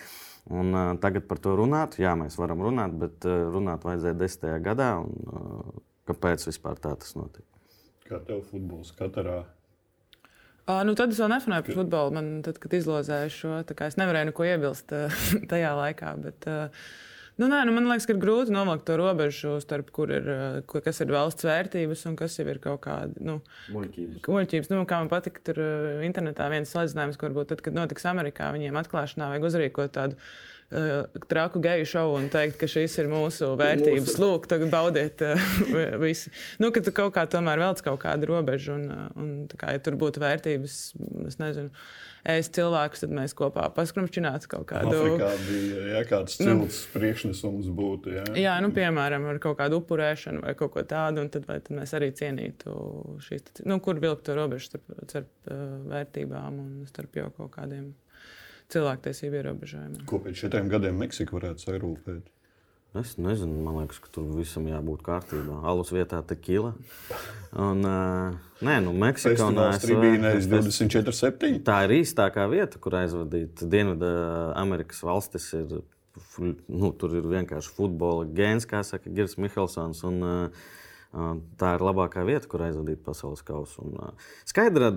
Un, 0.48 0.72
uh, 0.72 0.94
tagad 1.04 1.26
par 1.28 1.42
to 1.44 1.58
runāt, 1.60 1.98
jā, 2.00 2.14
mēs 2.16 2.38
varam 2.40 2.62
runāt, 2.64 2.94
bet 2.96 3.26
uh, 3.28 3.50
runāt 3.52 3.84
vajadzēja 3.84 4.16
desmitajā 4.16 4.62
gadā. 4.64 4.94
Un, 5.04 5.26
uh, 5.28 5.82
kāpēc 6.08 6.46
vispār 6.48 6.80
tā 6.80 6.94
tas 6.96 7.18
notika? 7.20 7.44
Kā 8.08 8.22
tev 8.24 8.46
futbols 8.48 8.94
Katarā 8.96 9.42
Uh, 10.68 10.82
nu, 10.84 10.98
tad 11.00 11.14
es 11.14 11.20
vēl 11.22 11.30
nefanāju 11.32 11.64
par 11.64 11.76
futbolu. 11.78 12.12
Man, 12.18 12.26
tad, 12.44 12.58
kad 12.60 12.74
izlozēju 12.76 13.32
šo, 13.32 13.52
es 13.86 13.96
nevarēju 13.96 14.28
neko 14.34 14.48
iebilst 14.50 14.92
uh, 14.92 15.22
tajā 15.52 15.70
laikā. 15.78 16.10
Bet, 16.26 16.48
uh, 16.52 16.90
nu, 17.40 17.48
nē, 17.48 17.62
nu, 17.70 17.76
man 17.78 17.88
liekas, 17.88 18.08
ka 18.10 18.12
ir 18.12 18.20
grūti 18.20 18.52
novilkt 18.52 18.84
to 18.90 18.98
robežu 19.00 19.54
starp, 19.64 19.94
kur 19.96 20.12
ir, 20.12 20.28
uh, 20.28 20.82
kas 20.84 21.00
ir 21.06 21.14
valsts 21.16 21.48
vērtības 21.48 22.04
un 22.12 22.20
kas 22.20 22.36
jau 22.36 22.50
ir 22.52 22.60
kaut 22.64 22.82
kāda 22.84 23.16
nu, 23.24 23.38
muļķības. 24.28 24.74
Nu, 24.74 24.84
kā 24.90 25.00
man 25.00 25.14
patika, 25.14 25.46
tur 25.48 25.64
uh, 25.64 26.04
internetā 26.04 26.50
viens 26.52 26.76
salīdzinājums, 26.76 27.16
kur 27.22 27.32
varbūt 27.32 27.54
tad, 27.54 27.64
kad 27.64 27.80
notiks 27.80 28.10
Amerikā, 28.12 28.52
viņiem 28.58 28.84
atklāšanā 28.84 29.32
vajag 29.32 29.48
uzrīkot 29.54 29.96
tādu 29.96 30.20
traku 31.28 31.60
geju 31.60 31.86
šovu 31.86 32.18
un 32.20 32.26
teikt, 32.32 32.58
ka 32.60 32.68
šīs 32.68 32.98
ir 33.00 33.08
mūsu 33.12 33.54
vērtības. 33.60 34.10
Mūsu. 34.10 34.20
Lūk, 34.20 34.50
tagad 34.52 34.72
baudiet 34.74 35.22
uh, 35.28 35.46
visi. 36.02 36.32
Nu, 36.60 36.74
ka 36.76 36.84
tu 36.84 36.92
kaut 36.96 37.14
kā 37.16 37.24
tomēr 37.32 37.62
velc 37.62 37.80
kaut 37.86 38.02
kādu 38.04 38.28
robežu 38.34 38.76
un, 38.76 38.84
uh, 38.92 39.08
un 39.16 39.32
kā, 39.56 39.72
ja 39.78 39.84
tur 39.84 39.96
būtu 40.00 40.24
vērtības, 40.24 40.78
es 41.30 41.40
nezinu. 41.40 41.72
Es 42.28 42.50
cilvēkus, 42.52 43.06
tad 43.06 43.14
mēs 43.16 43.32
kopā 43.38 43.70
paskrumšķinātu 43.72 44.50
kaut 44.52 44.66
kādu. 44.68 44.98
Afrikā 44.98 45.30
bija 45.46 45.84
jā, 45.94 46.02
kāds 46.10 46.36
nu. 46.42 46.48
cilts 46.50 46.80
nu, 46.82 46.90
priekšnesums 46.98 47.70
būtu. 47.78 48.12
Jā. 48.18 48.26
jā, 48.36 48.56
nu, 48.66 48.74
piemēram, 48.76 49.30
ar 49.32 49.40
kaut 49.40 49.56
kādu 49.62 49.80
upurēšanu 49.80 50.44
vai 50.44 50.52
kaut 50.60 50.74
ko 50.74 50.84
tādu, 50.84 51.24
un 51.24 51.32
tad, 51.32 51.48
tad 51.48 51.72
mēs 51.72 51.96
arī 51.96 52.10
cienītu 52.18 52.74
šīs, 53.24 53.64
nu, 53.70 53.80
kur 53.86 54.02
vilkt 54.04 54.26
to 54.28 54.36
robežu 54.36 54.74
starp, 54.74 54.92
starp 55.08 55.54
vērtībām 55.94 56.60
un 56.66 56.76
starp 56.92 57.16
jau 57.22 57.30
kaut 57.38 57.54
kādiem 57.56 57.94
cilvēktiesību 58.74 59.40
ierobežojumiem. 59.42 60.08
Ko 60.10 60.20
pēc 60.24 60.42
četriem 60.46 60.72
gadiem 60.72 60.98
Meksika 61.00 61.38
varētu 61.38 61.64
sarūpēt? 61.68 62.34
Es 62.98 63.18
nezinu, 63.20 63.60
man 63.66 63.82
liekas, 63.82 64.00
ka 64.02 64.10
tur 64.14 64.30
visam 64.38 64.66
jābūt 64.70 65.04
kārtībā. 65.06 65.60
Alus 65.70 65.92
vietā 65.94 66.22
tequila. 66.26 66.72
Un, 67.52 67.84
uh, 67.86 68.38
nē, 68.64 68.78
nu, 68.86 68.94
Meksikā 68.98 69.50
un 69.52 69.60
ASV 69.68 69.92
24,7. 70.48 71.60
Tā 71.68 71.82
ir 71.86 71.98
īstākā 72.00 72.48
vieta, 72.50 72.80
kur 72.82 72.98
aizvadīt. 72.98 73.62
Dienvidā-Amerikas 73.76 75.04
valstis 75.06 75.52
ir. 75.60 75.80
Nu, 76.38 76.90
tur 76.98 77.14
ir 77.20 77.28
vienkārši 77.30 77.76
futbola 77.76 78.26
gēns, 78.34 78.66
kā 78.70 78.82
saka 78.88 79.12
Girs 79.14 79.38
Mihelsons. 79.38 80.02
Un, 80.08 80.18
uh, 80.26 80.66
Tā 81.58 81.70
ir 81.78 81.84
labākā 81.88 82.22
vieta, 82.28 82.50
kur 82.52 82.66
aizvadīt 82.66 83.00
pasaules 83.06 83.42
kausu. 83.48 83.86
Un, 83.88 84.18
skaidra 84.46 84.92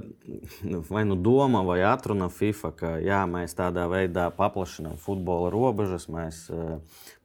vai 0.91 1.05
nu 1.07 1.17
doma, 1.17 1.63
vai 1.65 1.79
atruna 1.87 2.27
FIFA, 2.33 2.73
ka 2.77 2.91
jā, 3.01 3.23
mēs 3.31 3.55
tādā 3.57 3.87
veidā 3.91 4.27
paplašinām 4.35 4.99
futbola 5.01 5.53
robežas, 5.55 6.09
mēs 6.11 6.49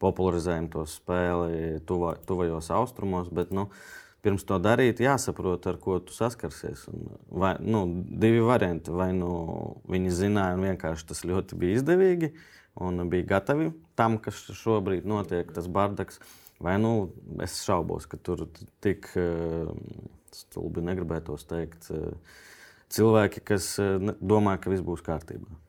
popularizējam 0.01 0.69
to 0.71 0.85
spēli 0.89 1.81
tuva, 1.89 2.13
tuvajos 2.29 2.69
austrumos. 2.77 3.33
Bet, 3.33 3.51
nu, 3.55 3.67
pirms 4.25 4.45
to 4.47 4.61
darīt, 4.61 5.01
jāsaprot, 5.03 5.65
ar 5.69 5.81
ko 5.81 5.97
tu 6.05 6.13
saskarsies. 6.15 6.85
Un 6.93 7.09
vai, 7.41 7.55
nu, 7.65 7.83
divi 8.05 8.45
varianti. 8.45 8.93
Vai 8.93 9.11
nu 9.17 9.33
viņi 9.91 10.13
zināja, 10.21 10.55
un 10.57 10.69
vienkārši 10.69 11.09
tas 11.11 11.25
ļoti 11.27 11.57
bija 11.61 11.81
izdevīgi, 11.81 12.31
un 12.85 13.05
bija 13.09 13.33
gatavi 13.35 13.73
tam, 13.97 14.21
kas 14.21 14.45
šobrīd 14.61 15.09
notiek, 15.09 15.51
tas 15.57 15.69
bardaks. 15.71 16.21
Vai 16.63 16.77
nu 16.79 16.93
es 17.43 17.57
šaubos, 17.65 18.07
ka 18.07 18.17
tur 18.17 18.45
tik 18.83 19.09
eh, 19.19 19.67
stulbi 20.31 20.83
negribētos 20.85 21.43
teikt 21.49 21.91
eh, 21.91 22.39
cilvēki, 22.95 23.43
kas 23.43 23.75
eh, 23.83 24.11
domā, 24.21 24.55
ka 24.61 24.71
viss 24.71 24.85
būs 24.85 25.03
kārtībā. 25.05 25.61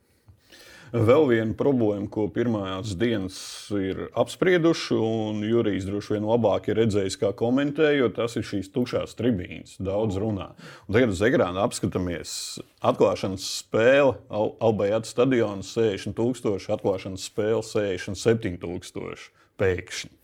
Vēl 0.95 1.25
viena 1.27 1.55
problēma, 1.59 2.07
ko 2.09 2.29
pirmās 2.31 2.93
dienas 2.97 3.37
ir 3.75 4.05
apsprieduši, 4.17 4.95
un 4.95 5.43
Jurijs 5.45 5.85
droši 5.89 6.15
vien 6.15 6.29
labāk 6.31 6.71
ir 6.71 6.79
redzējis, 6.79 7.19
kā 7.19 7.33
komentējot, 7.37 8.15
tas 8.17 8.39
ir 8.39 8.47
šīs 8.47 8.71
tukšās 8.73 9.17
tribīnes. 9.19 9.75
Daudz 9.83 10.17
runā. 10.23 10.53
Un 10.87 10.97
tagad 10.97 11.13
uz 11.13 11.23
ekrāna 11.27 11.67
apskatāmies 11.67 12.37
atklāšanas 12.87 13.49
spēle. 13.65 14.15
Al 14.31 14.55
Albējāta 14.63 15.11
stadionā 15.11 15.67
60,000, 15.67 16.71
atklāšanas 16.79 17.27
spēle 17.33 17.67
67,000 17.67 19.27
pēkšņi. 19.59 20.16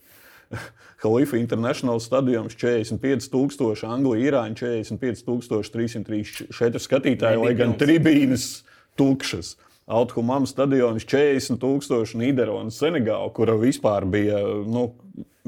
Halifa 1.03 1.37
International 1.37 2.01
stadions 2.01 2.55
45,000, 2.55 3.87
Anglija, 3.89 4.31
Irāņa 4.31 4.55
45,334 4.87 6.79
skatītāji, 6.83 7.41
lai 7.43 7.55
gan 7.59 7.75
tribīnes 7.79 8.63
tukšas. 9.01 9.57
Althumam 9.93 10.47
stadions 10.47 11.05
40,000, 11.09 12.15
Nīderlandes, 12.21 12.79
Senegāla, 12.79 13.33
kura 13.35 13.57
vispār 13.59 14.07
bija, 14.09 14.39
nu, 14.63 14.95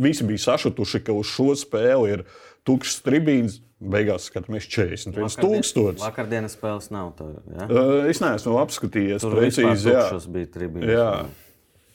visi 0.01 0.27
bija 0.27 0.43
sašutuši, 0.49 1.05
ka 1.07 1.13
uz 1.15 1.27
šo 1.31 1.55
spēli 1.59 2.17
ir 2.17 2.21
tukšas 2.67 2.99
tribīnes. 3.07 3.61
Beigās 3.85 4.31
skatāmies 4.31 4.65
40,000. 4.71 6.01
Vakardienas 6.01 6.55
spēles 6.57 6.89
nav. 6.95 7.11
Tā, 7.19 7.27
ja? 7.53 7.67
uh, 7.69 8.07
es 8.09 8.21
neesmu 8.23 8.57
apskatījies 8.63 9.21
Tur 9.21 9.35
precīzi. 9.37 9.93
Jā, 9.93 10.07
bija 10.33 10.49
tribīnes. 10.55 10.89
jā. 10.95 11.11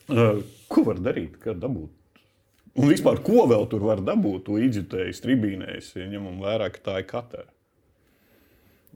Uh, 0.09 0.43
ko 0.69 0.83
var 0.85 0.97
darīt, 1.01 1.39
kad 1.41 1.57
dabūt 1.61 1.89
Un 2.77 2.91
vispār, 2.91 3.21
ko 3.25 3.47
vēl 3.49 3.65
tur 3.71 3.85
var 3.87 4.03
dabūt 4.05 4.51
līdzjutējas 4.53 5.23
tribīnēs, 5.23 5.93
ja 5.97 6.09
ņemam 6.09 6.37
vērā, 6.43 6.69
ka 6.73 6.83
tā 6.85 6.99
ir 7.01 7.07
katra? 7.09 7.47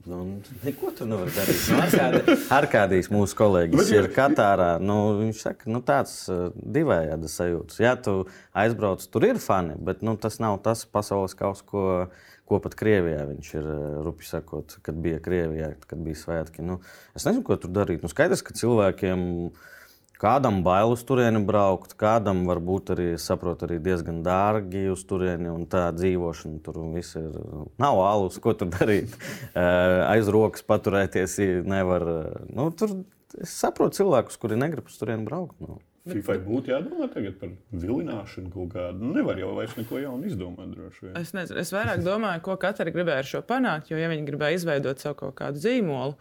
Nu, 0.04 0.18
neko 0.60 0.90
tur 0.92 1.08
nevar 1.08 1.30
darīt. 1.32 1.60
Nu, 1.70 1.78
Arkādī, 1.80 2.34
Arkādijs, 2.52 3.08
mūsu 3.12 3.36
kolēģis, 3.38 3.92
ir 3.94 4.10
Katārā. 4.12 4.74
Nu, 4.82 4.98
viņš 5.22 5.44
saka, 5.46 5.70
nu, 5.72 5.80
tāds 5.86 6.12
uh, 6.28 6.50
divējādas 6.52 7.38
sajūtas. 7.40 7.80
Jā, 7.80 7.94
tu 8.04 8.18
aizbrauc, 8.52 9.06
tur 9.08 9.24
ir 9.30 9.40
fani, 9.40 9.78
bet 9.86 10.04
nu, 10.04 10.18
tas 10.20 10.36
nav 10.44 10.58
tas 10.66 10.84
pasaules 10.84 11.32
kaus, 11.38 11.62
ko, 11.64 12.10
ko 12.44 12.60
pat 12.66 12.76
Krievijā 12.76 13.22
viņš 13.30 13.52
ir 13.56 13.70
uh, 13.70 13.84
rupi 14.04 14.28
sakot, 14.28 14.76
kad 14.84 14.98
bija 15.06 15.22
Krievijā, 15.24 15.72
kad 15.88 16.04
bija 16.04 16.20
svētki. 16.20 16.66
Nu, 16.68 16.82
es 17.16 17.24
nezinu, 17.24 17.46
ko 17.46 17.56
tur 17.62 17.72
darīt. 17.72 18.04
Nu, 18.04 18.12
skaidrs, 18.12 18.44
ka 18.44 18.56
cilvēkiem 18.60 19.24
ir 19.46 19.72
Kādam 20.20 20.60
bail 20.64 20.92
uz 20.94 21.02
turieni 21.06 21.40
braukt, 21.44 21.96
kādam 21.98 22.44
varbūt 22.48 22.92
arī, 22.94 23.06
saprot, 23.20 23.64
arī 23.66 23.80
diezgan 23.82 24.22
dārgi 24.24 24.86
uz 24.92 25.02
turieni 25.08 25.50
un 25.50 25.66
tā 25.70 25.88
dzīvošana. 25.96 26.60
Tur 26.64 26.78
viss 26.94 27.18
ir. 27.18 27.34
Nav 27.82 27.98
alus, 28.06 28.38
ko 28.42 28.54
tur 28.58 28.70
darīt. 28.72 29.16
Aiz 30.12 30.30
rokas 30.30 30.62
paturēties 30.66 31.40
nevar. 31.66 32.06
Nu, 32.46 32.70
tur 32.70 33.00
es 33.40 33.56
saprotu 33.58 34.02
cilvēkus, 34.02 34.38
kuri 34.40 34.60
negrib 34.60 34.86
uz 34.88 35.00
turieni 35.00 35.26
braukt. 35.26 35.58
Nu. 35.64 35.80
FIFA 36.04 36.34
būtu 36.44 36.68
jādomā 36.68 37.06
par 37.08 37.52
vilināšanu 37.72 38.50
kaut 38.52 38.74
kādu. 38.74 39.10
Nevar 39.14 39.38
jau 39.40 39.54
vairs 39.56 39.72
neko 39.78 40.02
jaunu 40.02 40.28
izdomāt. 40.28 40.74
Es, 41.16 41.32
nezinu, 41.32 41.58
es 41.62 41.72
vairāk 41.72 42.02
domāju, 42.04 42.42
ko 42.44 42.58
katra 42.60 42.92
gribēja 42.92 43.22
ar 43.22 43.30
šo 43.30 43.40
panākt. 43.48 43.88
Jo, 43.88 43.96
ja 44.02 44.10
viņi 44.12 44.26
gribēja 44.28 44.58
izveidot 44.58 45.00
savu 45.00 45.16
kaut 45.22 45.38
kādu 45.38 45.62
zīmolu, 45.64 46.18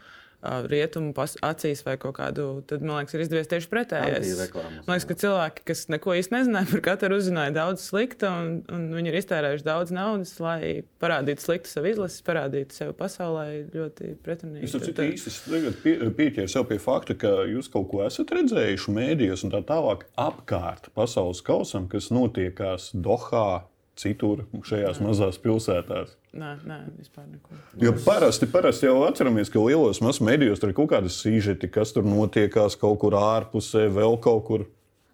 rietumu 0.70 1.14
acīs 1.16 1.84
vai 1.86 1.96
kaut 2.02 2.18
kādu, 2.18 2.48
tad 2.68 2.84
man 2.84 3.02
liekas, 3.02 3.16
ir 3.16 3.24
izdevies 3.24 3.50
tieši 3.52 3.70
pretējais. 3.72 4.32
Man 4.54 4.96
liekas, 4.96 5.08
ka 5.10 5.18
cilvēki, 5.24 5.66
kas 5.70 5.86
neko 5.94 6.16
īsti 6.20 6.36
nezināja 6.36 6.70
par 6.72 6.84
katru, 6.90 7.20
uzzināja 7.20 7.54
daudz 7.56 7.86
slikta, 7.88 8.32
un, 8.42 8.50
un 8.74 8.88
viņi 8.98 9.12
ir 9.12 9.20
iztērējuši 9.22 9.68
daudz 9.68 9.94
naudas, 9.96 10.34
lai 10.44 10.84
parādītu 11.04 11.46
sliktu 11.46 11.72
savu 11.72 11.92
izlasi, 11.94 12.24
parādītu 12.28 12.76
sevi 12.76 12.96
pasaulē 13.00 13.46
ļoti 13.74 14.14
pretrunīgi. 14.26 14.68
Es 14.68 14.76
saprotu, 14.76 15.08
īsti 15.14 15.36
tagad 15.48 15.80
pie, 15.84 15.96
pieķēru 16.20 16.52
sev 16.52 16.68
pie 16.72 16.80
fakta, 16.84 17.18
ka 17.20 17.36
jūs 17.50 17.72
kaut 17.74 17.90
ko 17.94 18.04
esat 18.08 18.34
redzējuši 18.36 18.98
mēdījos 18.98 19.46
un 19.48 19.56
tā 19.56 19.64
tālāk 19.70 20.08
apkārt 20.20 20.92
pasaules 20.98 21.44
kausam, 21.46 21.88
kas 21.92 22.12
notiekās 22.14 22.92
Dohā, 22.94 23.64
citur, 24.00 24.46
šajās 24.66 25.00
nē. 25.00 25.08
mazās 25.08 25.40
pilsētās. 25.42 26.18
Nē, 26.34 26.52
nē, 26.66 26.78
vispār 26.98 27.28
neko. 27.30 27.58
Jo 27.78 27.92
parasti, 28.02 28.48
parasti 28.50 28.88
jau 28.88 29.04
atceramies, 29.06 29.52
ka 29.54 29.62
lielos 29.62 30.00
masu 30.02 30.25
medijos 30.25 30.62
tur 30.62 30.72
ir 30.72 30.78
kaut 30.80 30.90
kāda 30.90 31.12
sīžeti, 31.13 31.70
kas 31.70 31.94
tur 31.94 32.08
notiekās 32.08 32.74
kaut 32.82 32.98
kur 33.04 33.13
ārpusē, 33.20 33.86
vēl 33.94 34.18
kaut 34.24 34.42
kur. 34.48 34.63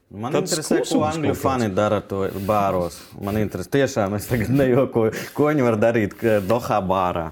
Man 0.09 0.33
Tāds 0.33 0.55
interesē, 0.55 0.79
ko 0.87 1.03
angļu 1.05 1.35
fani 1.37 1.67
dara 1.75 1.99
to 2.01 2.23
bāros. 2.47 3.01
Man 3.21 3.37
interesē, 3.37 3.73
tiešām 3.75 4.15
es 4.17 4.29
tagad 4.31 4.53
nejokoju, 4.55 5.11
ko 5.35 5.49
viņi 5.51 5.65
var 5.67 5.77
darīt 5.81 6.15
Dohā 6.47 6.79
bārā. 6.87 7.29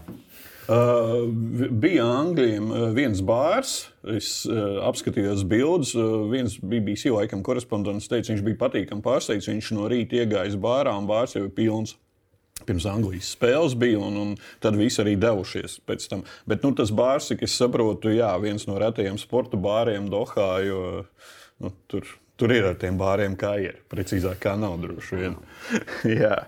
Uh, 0.68 1.24
bija 1.72 2.04
Anglijam 2.04 2.68
uh, 2.74 2.90
viens 2.92 3.22
bārs, 3.24 3.86
es 4.12 4.42
uh, 4.52 4.82
apskatījos 4.84 5.46
bildes. 5.48 5.94
Uh, 5.96 6.26
viens 6.28 6.58
BBC 6.60 7.08
laikam 7.14 7.40
korespondents 7.40 8.10
teica, 8.12 8.34
viņš 8.34 8.44
bija 8.44 8.60
patīkami 8.66 9.06
pārsteigts. 9.06 9.48
Viņš 9.48 9.72
no 9.78 9.88
rīta 9.88 10.20
iegājis 10.20 10.60
bārā 10.60 10.92
un 11.00 11.08
bārs 11.08 11.38
jau 11.38 11.46
ir 11.46 11.54
pilns. 11.56 11.96
Pirms 12.66 12.88
Anglijas 12.90 13.30
spēles 13.36 13.76
bija, 13.80 14.00
un, 14.04 14.18
un 14.18 14.32
tad 14.64 14.76
visi 14.80 15.02
arī 15.04 15.16
devušies 15.22 15.80
pēc 15.88 16.08
tam. 16.12 16.24
Bet 16.50 16.66
nu, 16.66 16.74
tas 16.76 16.92
bārs, 16.96 17.30
cik 17.32 17.46
es 17.48 17.56
saprotu, 17.60 18.12
jā, 18.16 18.32
viens 18.44 18.66
no 18.68 18.80
retajiem 18.82 19.20
sporta 19.22 19.60
bāriem 19.62 20.10
Dohā, 20.12 20.50
jo 20.66 20.82
nu, 21.64 21.72
tur, 21.92 22.10
tur 22.40 22.56
ir 22.56 22.72
ar 22.72 22.80
tiem 22.82 22.98
bāriem, 23.00 23.38
kā 23.40 23.54
ir. 23.64 23.78
Precīzāk, 23.92 24.42
kā 24.44 24.58
nav 24.60 24.80
droši 24.84 25.22
vien. 25.22 25.38
jā. 26.24 26.40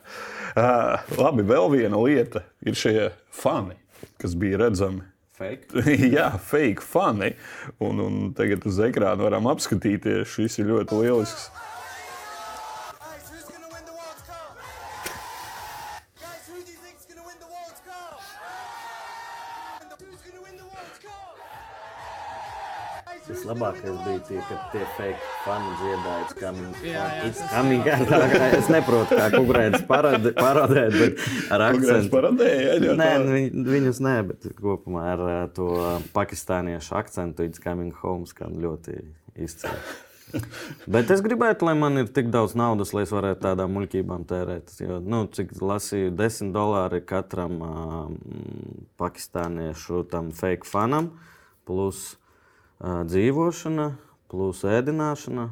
Uh, 0.58 0.98
labi, 1.20 1.46
vēl 1.46 1.70
viena 1.78 2.02
lieta 2.02 2.44
ir 2.66 2.76
šie 2.76 3.12
fani 3.30 3.78
kas 4.18 4.36
bija 4.36 4.58
redzami. 4.58 5.02
Fake. 5.38 5.84
Jā, 6.16 6.32
fake 6.44 6.84
fani. 6.84 7.32
Un, 7.80 8.02
un 8.04 8.18
tagad 8.36 8.66
uz 8.68 8.80
ekrāna 8.84 9.24
varam 9.24 9.48
apskatīties. 9.52 10.28
Šis 10.34 10.60
ir 10.60 10.72
ļoti 10.74 11.00
lielisks. 11.00 11.48
Vislabākais 23.50 23.96
bija 24.06 24.20
tie, 24.28 24.42
kad 24.46 24.66
tie 24.70 24.84
fake 24.94 25.30
fani 25.42 25.70
dziedāja, 25.80 26.18
it's 26.22 26.36
coming, 26.38 26.74
jā, 26.86 27.06
jā, 27.18 27.30
it's 27.32 27.40
coming. 27.50 27.88
Tā, 28.12 28.50
es 28.54 28.68
neprotu, 28.70 29.18
kā 29.18 29.30
kukurēdis 29.34 29.88
parodēt, 29.90 30.94
bet 30.94 31.24
ar 31.56 31.64
akcentu. 31.72 32.12
Parodēja, 32.14 32.76
jā, 32.78 32.94
nē, 33.00 33.08
viņ, 33.26 33.64
viņus 33.72 34.02
nē, 34.06 34.14
bet 34.28 34.46
kopumā 34.60 35.08
ar 35.16 35.24
to 35.58 35.72
pakistāniešu 36.14 36.94
akcentu 37.00 37.48
it's 37.50 37.64
coming 37.64 37.90
home 38.04 38.30
skan 38.30 38.54
ļoti 38.62 39.00
izcili. 39.34 39.82
Bet 40.94 41.10
es 41.10 41.24
gribētu, 41.26 41.66
lai 41.66 41.74
man 41.74 41.98
ir 41.98 42.12
tik 42.14 42.28
daudz 42.30 42.52
naudas, 42.54 42.92
lai 42.94 43.02
es 43.02 43.10
varētu 43.10 43.42
tādām 43.48 43.72
muļķībām 43.74 44.28
tērēt. 44.30 44.76
Jo, 44.78 45.00
nu, 45.02 45.24
cik 45.26 45.56
lasīju, 45.58 46.12
10 46.14 46.54
dolāri 46.54 47.02
katram 47.02 47.56
um, 47.66 48.14
pakistāniešu 49.02 50.04
tam 50.14 50.30
fake 50.38 50.70
fanam. 50.70 51.16
Plus 51.66 52.19
dzīvošana, 52.80 53.90
plus 54.32 54.64
ēdināšana 54.68 55.50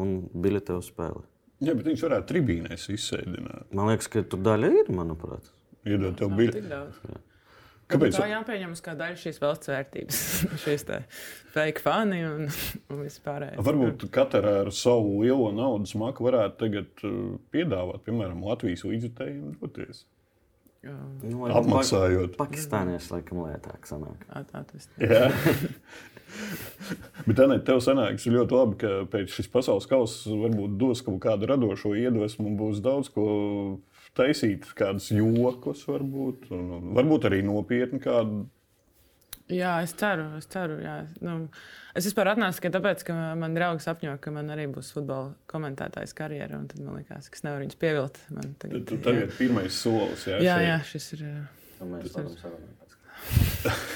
un 0.00 0.14
biļete 0.34 0.76
uz 0.78 0.90
spēli. 0.92 1.24
Jā, 1.60 1.74
bet 1.76 1.90
viņš 1.90 2.04
varētu 2.06 2.30
tribīnēs 2.30 2.86
izsēdināt. 2.94 3.72
Man 3.76 3.90
liekas, 3.90 4.08
ka 4.12 4.22
tur 4.24 4.40
daļa 4.44 4.70
ir, 4.80 4.92
manuprāt. 4.96 5.50
Iedod 5.88 6.16
tev 6.16 6.32
biļeti. 6.38 7.18
Kāpēc? 7.90 8.14
Tā 8.14 8.28
jāpieņem 8.30 8.74
kā 8.84 8.94
daļa 8.98 9.18
šīs 9.18 9.40
valsts 9.42 9.70
vērtības, 9.72 10.20
šīs 10.64 10.84
fake 11.50 11.82
fani 11.82 12.20
un, 12.28 12.46
un 12.92 13.02
vispārējais. 13.02 13.58
Varbūt 13.66 14.06
katra 14.14 14.60
ar 14.62 14.70
savu 14.74 15.24
lielo 15.24 15.50
naudas 15.56 15.96
maku 15.98 16.28
varētu 16.28 16.60
tagad 16.60 17.04
piedāvāt, 17.50 18.04
piemēram, 18.06 18.44
Latvijas 18.46 18.86
līdzekļiem 18.86 19.56
doties. 19.58 20.04
Nu, 20.80 21.44
Apmaksājot. 21.52 22.38
Pakistānieši 22.40 23.12
laikam 23.12 23.42
lētāk 23.44 23.84
sanāk. 23.88 24.22
Jā. 25.02 25.26
Bet 27.26 27.36
tā 27.36 27.48
ne, 27.50 27.58
tev 27.66 27.82
sanāks 27.84 28.24
ļoti 28.30 28.56
labi, 28.56 28.78
ka 28.80 28.92
pēc 29.12 29.34
šīs 29.34 29.50
pasaules 29.52 29.88
kausa 29.90 30.32
varbūt 30.40 30.78
dos 30.80 31.02
kaut 31.04 31.18
kādu 31.24 31.50
radošo 31.50 31.92
iedvesmu 31.98 32.48
un 32.48 32.56
būs 32.60 32.80
daudz 32.84 33.10
ko 33.12 33.26
taisīt, 34.16 34.70
kādus 34.78 35.10
jokus 35.12 35.84
varbūt, 35.88 36.48
un 36.54 36.94
varbūt 36.96 37.28
arī 37.28 37.42
nopietni 37.46 38.00
kādu. 38.02 38.46
Jā, 39.54 39.76
es 39.84 39.94
ceru, 39.98 40.26
es 40.38 40.46
ceru. 40.50 40.78
Jā. 40.84 40.96
Nu, 41.24 41.36
es 41.98 42.06
vispār 42.08 42.32
atnācu 42.32 42.60
tikai 42.60 42.72
tāpēc, 42.76 43.04
ka 43.08 43.16
man 43.40 43.56
draugs 43.56 43.88
apņem, 43.90 44.18
ka 44.22 44.34
man 44.34 44.52
arī 44.54 44.68
būs 44.72 44.92
futbola 44.96 45.32
komentētājs 45.50 46.14
karjerā. 46.18 46.60
Tad 46.70 46.84
man 46.84 47.00
liekas, 47.00 47.30
ka 47.30 47.40
es 47.40 47.46
nevaru 47.46 47.66
viņus 47.66 47.80
pievilkt. 47.80 48.20
Man 48.36 48.54
Tad 48.62 48.76
tu 48.90 49.00
tagad 49.00 49.26
ir 49.26 49.34
pirmais 49.38 49.80
solis. 49.80 50.28
Jā, 50.30 50.42
jā, 50.44 50.60
jā, 50.68 50.78
šis 50.92 51.12
ir. 51.16 51.26
jā. 51.30 51.40
Mēs 51.80 52.12
varam 52.12 52.30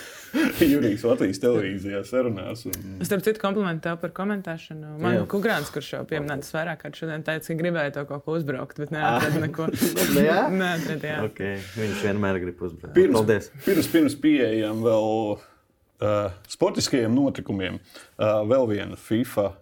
Jurijs 0.72 1.04
Latvijas 1.06 1.40
televīzijā 1.42 2.02
sarunās. 2.06 2.64
Un... 2.68 2.98
Es 3.02 3.08
starp 3.08 3.24
citu 3.26 3.42
komplimentu 3.42 3.86
tev 3.88 3.98
par 4.02 4.12
komentēšanu. 4.16 4.94
Man 5.02 5.18
Jā. 5.18 5.24
Kungrāns, 5.30 5.70
kurš 5.74 5.92
jau 5.96 6.02
pieminēts 6.10 6.52
vairāk 6.54 6.84
kārt 6.84 7.00
šodien, 7.00 7.24
teica, 7.26 7.46
ka 7.46 7.58
gribēja 7.60 7.94
to 7.98 8.04
kaut 8.10 8.24
ko 8.26 8.36
uzbraukt, 8.38 8.80
bet 8.82 8.94
neatrada 8.94 9.42
neko. 9.46 9.70
Jā? 10.18 10.44
Neatrada, 10.60 11.10
jā. 11.10 11.18
Okay. 11.30 11.58
Viņš 11.78 12.06
vienmēr 12.08 12.40
grib 12.42 12.62
uzbraukt. 12.68 12.94
Pirms, 12.96 13.18
Paldies! 13.18 13.50
pirms, 13.66 13.90
pirms 13.94 14.16
pieejam 14.22 14.84
vēl 14.84 15.10
uh, 15.34 16.38
sportiskajiem 16.50 17.14
notikumiem, 17.14 17.78
uh, 17.80 18.40
vēl 18.50 18.70
viena 18.74 18.98
FIFA 19.00 19.52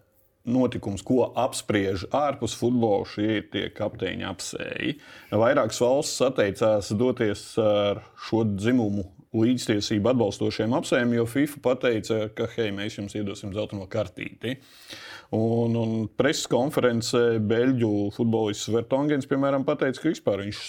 notikums, 0.43 1.05
ko 1.07 1.29
apspriež 1.39 2.09
ārpus 2.11 2.57
futbola, 2.59 3.07
šie 3.07 3.39
ir 3.39 3.49
tie 3.53 3.69
kapteiņa 3.75 4.31
apsēji. 4.33 4.97
Vairākas 5.31 5.79
valsts 5.85 6.25
atteicās 6.27 6.91
doties 6.99 7.45
ar 7.63 8.03
šo 8.27 8.43
dzimumu 8.57 9.07
līdztiesību 9.37 10.13
atbalstošiem 10.13 10.75
apsējiem, 10.77 11.15
jo 11.17 11.27
FIFA 11.29 11.61
pateica, 11.65 12.19
ka 12.37 12.49
hei, 12.57 12.73
mēs 12.77 12.99
jums 12.99 13.15
iedosim 13.17 13.55
zeltaino 13.57 13.87
kartīti. 13.91 14.59
Un, 15.33 15.77
un 15.79 15.95
preses 16.21 16.49
konferencē 16.53 17.39
Beļģu 17.49 17.93
futbolists 18.17 18.69
Vertongens, 18.75 19.29
piemēram, 19.31 19.65
pateica, 19.69 20.03
ka 20.03 20.13
vispār 20.13 20.45
viņš 20.45 20.61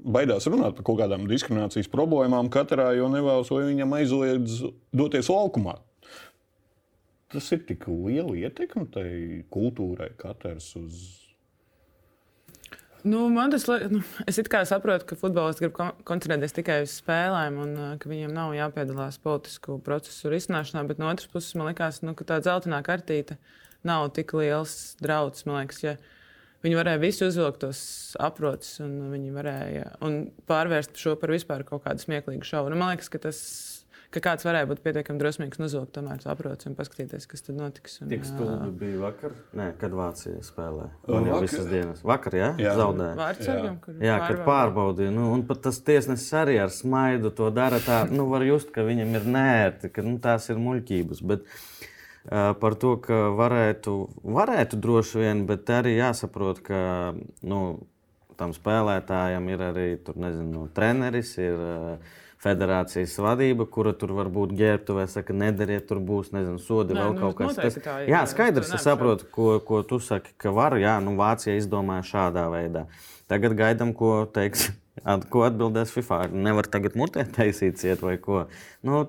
baidās 0.00 0.48
runāt 0.50 0.74
par 0.78 0.86
kaut 0.88 0.98
kādām 1.02 1.28
diskriminācijas 1.30 1.90
problēmām 1.92 2.50
katrā, 2.52 2.90
jo 2.98 3.06
nevēlas, 3.12 3.52
lai 3.54 3.68
viņam 3.68 3.96
aizliedz 4.00 4.60
doties 4.96 5.30
laukumā. 5.30 5.78
Tas 7.30 7.46
ir 7.54 7.62
tik 7.68 7.86
liela 7.86 8.34
ietekme 8.34 8.88
tai 8.90 9.10
kultūrai, 9.54 10.10
katrs 10.18 10.72
uz. 10.80 11.02
Nu, 13.02 13.28
man 13.32 13.52
tas 13.52 13.64
liekas, 13.68 13.90
nu, 13.92 14.02
es 14.28 14.38
saprotu, 14.68 15.06
ka 15.08 15.16
futbolists 15.16 15.62
grib 15.62 15.72
kon 15.76 15.94
koncentrēties 16.04 16.52
tikai 16.56 16.82
uz 16.84 16.98
spēlēm 17.00 17.56
un 17.62 17.70
uh, 17.78 17.92
ka 18.00 18.10
viņiem 18.10 18.32
nav 18.36 18.52
jāpiedalās 18.52 19.16
politisku 19.22 19.78
procesu 19.84 20.28
risināšanā. 20.32 20.82
Bet 20.88 21.00
no 21.00 21.08
otras 21.08 21.30
puses, 21.32 21.54
man 21.56 21.70
liekas, 21.70 22.02
nu, 22.04 22.12
ka 22.18 22.26
tā 22.28 22.40
dzeltenā 22.44 22.82
kartīte 22.84 23.38
nav 23.88 24.10
tik 24.16 24.34
liels 24.36 24.96
draudz. 25.00 25.46
Liekas, 25.48 25.80
ja 25.84 25.96
viņi 26.64 26.76
varēja 26.76 27.00
visu 27.00 27.30
uzvilkt 27.30 27.62
tos 27.64 27.82
aprotus 28.20 28.76
un 28.84 28.98
viņi 29.14 29.32
varēja 29.32 29.94
un 30.04 30.22
pārvērst 30.50 31.00
šo 31.00 31.16
par 31.20 31.32
vispār 31.32 31.64
kaut 31.68 31.86
kādu 31.86 32.04
smieklīgu 32.04 32.44
šovu. 32.44 32.72
Nu, 32.72 32.80
man 32.80 32.94
liekas, 32.94 33.08
ka 33.12 33.22
tas. 33.28 33.40
Ka 34.10 34.18
kāds 34.18 34.42
varēja 34.42 34.66
būt 34.66 34.80
pietiekami 34.82 35.20
drosmīgs 35.22 35.60
uzvilkt 35.62 35.92
tomēr 35.94 36.18
to 36.18 36.32
aprotu 36.32 36.66
un 36.66 36.72
paskatīties, 36.74 37.28
kas 37.30 37.44
tad 37.46 37.54
notiks. 37.60 38.00
Un, 38.02 38.08
Tik 38.10 38.24
stulbi 38.26 38.70
bija 38.80 39.02
vakar. 39.04 39.36
Nē, 39.54 39.68
kad 39.78 39.92
Vācija 39.94 40.40
spēlēja. 40.42 40.88
Man 41.06 41.28
jau 41.28 41.36
Vakar. 41.36 41.44
visas 41.44 41.68
dienas. 41.70 42.00
Vakar, 42.10 42.34
jā? 42.34 42.48
Jā. 42.58 42.72
Zaudēja. 42.80 43.12
Vārdsargam, 43.20 43.76
kur 43.84 44.00
Jā, 44.02 44.16
kad 44.24 44.40
pārbaudīja, 44.48 45.12
nu, 45.14 45.28
un 45.36 45.44
pat 45.46 45.60
tas 45.68 45.78
tiesnesis 45.86 46.34
arī 46.40 46.56
ar 46.58 46.74
smaidu 46.74 47.30
to 47.38 47.52
dara. 47.54 47.78
Tā, 47.84 48.00
nu, 48.10 48.26
var 48.32 48.42
just, 48.48 48.72
ka 48.74 48.82
viņam 48.88 49.14
ir 49.14 49.28
nērti, 49.36 49.92
ka 49.94 50.02
nu, 50.02 50.16
tās 50.24 50.50
ir 50.50 50.58
muļķības. 50.58 51.20
Bet, 51.30 51.44
uh, 51.46 52.50
par 52.58 52.74
to, 52.82 52.96
ka 53.04 53.20
varētu, 53.38 53.94
varētu 54.26 54.80
droši 54.88 55.22
vien, 55.22 55.44
bet 55.46 55.70
arī 55.70 55.94
jāsaprot, 56.00 56.64
ka 56.66 56.80
nu, 57.46 57.60
tam 58.40 58.56
spēlētājam 58.58 59.46
ir 59.54 59.62
arī 59.68 59.86
tur, 60.02 60.18
nezinu, 60.18 60.66
treneris. 60.74 61.36
Ir, 61.38 61.62
uh, 61.62 62.18
Federācijas 62.40 63.18
vadība, 63.20 63.66
kura 63.68 63.92
tur 63.92 64.14
var 64.16 64.30
būt 64.32 64.54
ģērbtuvē, 64.56 65.04
saka, 65.12 65.34
nedariet, 65.36 65.84
tur 65.90 65.98
būs 66.00 66.30
nezinu, 66.32 66.56
sodi, 66.62 66.94
Nē, 66.96 67.02
vēl 67.02 67.12
nu, 67.12 67.20
kaut 67.20 67.36
kas 67.36 67.58
noteikti 67.58 67.82
tā 67.84 67.96
jā, 68.08 68.22
skaidrs, 68.30 68.70
es 68.78 68.86
saprotu, 68.86 69.26
ko, 69.34 69.50
ko 69.60 69.82
tu 69.84 69.98
saki, 70.00 70.32
ka 70.40 70.52
var. 70.56 70.78
Jā, 70.80 70.96
nu, 71.04 71.12
Vācija 71.20 71.58
izdomāja 71.60 72.06
šādā 72.08 72.46
veidā. 72.48 72.86
Tagad 73.28 73.58
gaidām, 73.58 73.92
ko 73.96 74.22
teiks, 74.32 74.70
at, 75.04 75.28
ko 75.28 75.44
atbildēs 75.44 75.92
FIFA. 75.92 76.22
Nevar 76.32 76.68
tagad 76.72 76.96
mutē 76.96 77.26
taisīt 77.28 77.76
ciet 77.82 78.00
vai 78.04 78.16
ko. 78.22 78.46
Nu, 78.86 79.04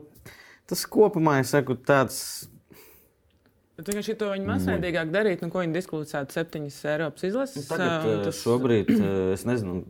tas 0.67 0.83
kopumā, 0.91 1.39
es 1.45 1.55
saku, 1.55 1.79
tāds. 1.79 2.19
Bet 3.81 3.89
vienkārši 3.89 4.13
to 4.21 4.27
viņi 4.29 4.45
masveidīgāk 4.45 5.09
darītu, 5.09 5.47
nu, 5.47 5.49
ko 5.49 5.63
viņi 5.63 5.73
diskvalificētu 5.73 6.35
septiņas 6.35 6.75
Eiropas 6.91 7.23
izlases. 7.25 7.65
Tagad, 7.65 7.89
ā, 8.05 8.11
eh, 8.11 8.23
tas- 8.27 8.41
šobrīd, 8.45 8.91
es 9.33 9.45
nezinu, 9.49 9.81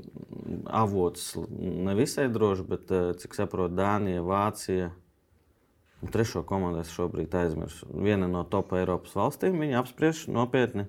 avots 0.66 1.26
nevisai 1.60 2.30
droši, 2.32 2.64
bet 2.72 2.94
cik 3.20 3.36
saprotu, 3.36 3.76
Dānija, 3.76 4.24
Vācija. 4.24 4.92
Trešo 6.12 6.46
komandu 6.48 6.80
es 6.80 6.90
šobrīd 6.96 7.36
aizmirsu. 7.36 7.86
Viena 7.94 8.32
no 8.32 8.46
top 8.48 8.72
Eiropas 8.80 9.12
valstīm 9.14 9.60
viņa 9.60 9.84
apspriež 9.84 10.24
nopietni. 10.34 10.88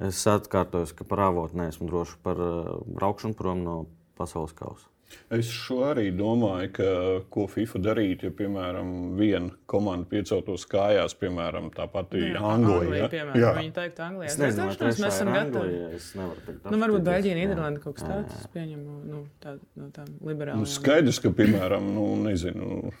Es 0.00 0.24
atkārtoju, 0.24 0.94
ka 0.96 1.04
par 1.04 1.26
avotu 1.28 1.60
neesmu 1.60 1.86
drošs 1.90 2.16
par 2.24 2.40
braukšanu 2.88 3.36
prom 3.36 3.62
no 3.62 3.76
pasaules 4.18 4.56
kausa. 4.56 4.89
Es 5.34 5.48
šo 5.50 5.80
arī 5.88 6.08
domāju, 6.14 6.70
ka 6.76 6.86
ko 7.34 7.46
FIFA 7.50 7.80
darītu, 7.82 8.28
ja, 8.28 8.34
piemēram, 8.38 8.90
viena 9.18 9.50
komanda 9.70 10.06
pieceltos 10.10 10.64
kājās, 10.70 11.14
piemēram, 11.18 11.68
tā 11.74 11.86
pati 11.90 12.22
Jā, 12.30 12.40
Anglija. 12.54 13.08
piemēram, 13.12 13.38
Jā. 13.40 13.52
Viņi 13.58 13.72
teikt, 13.76 14.00
Anglijā. 14.06 14.30
Es 14.30 14.38
nezinu, 14.38 14.76
trešā 14.80 15.04
mēs 15.04 15.14
esam 15.16 15.32
gatavi. 15.34 15.60
Anglija. 15.60 15.90
Es 15.98 16.08
nevaru 16.18 16.44
teikt. 16.46 16.64
Nu, 16.70 16.80
varbūt. 16.84 17.04
Beļģija. 17.10 17.36
Nīderlanda 17.40 17.82
kaut 17.84 17.98
kas 17.98 18.08
tāds. 18.08 18.48
pieņemu 18.54 18.98
nu, 19.10 19.22
tā, 19.42 19.56
no 19.76 19.90
tām 19.94 20.08
Nu, 20.20 20.30
liberālām. 20.30 20.66
skaidrs, 20.66 21.18
ka, 21.22 21.30
piemēram, 21.34 21.90
nu, 21.94 22.06
nezinu, 22.26 22.92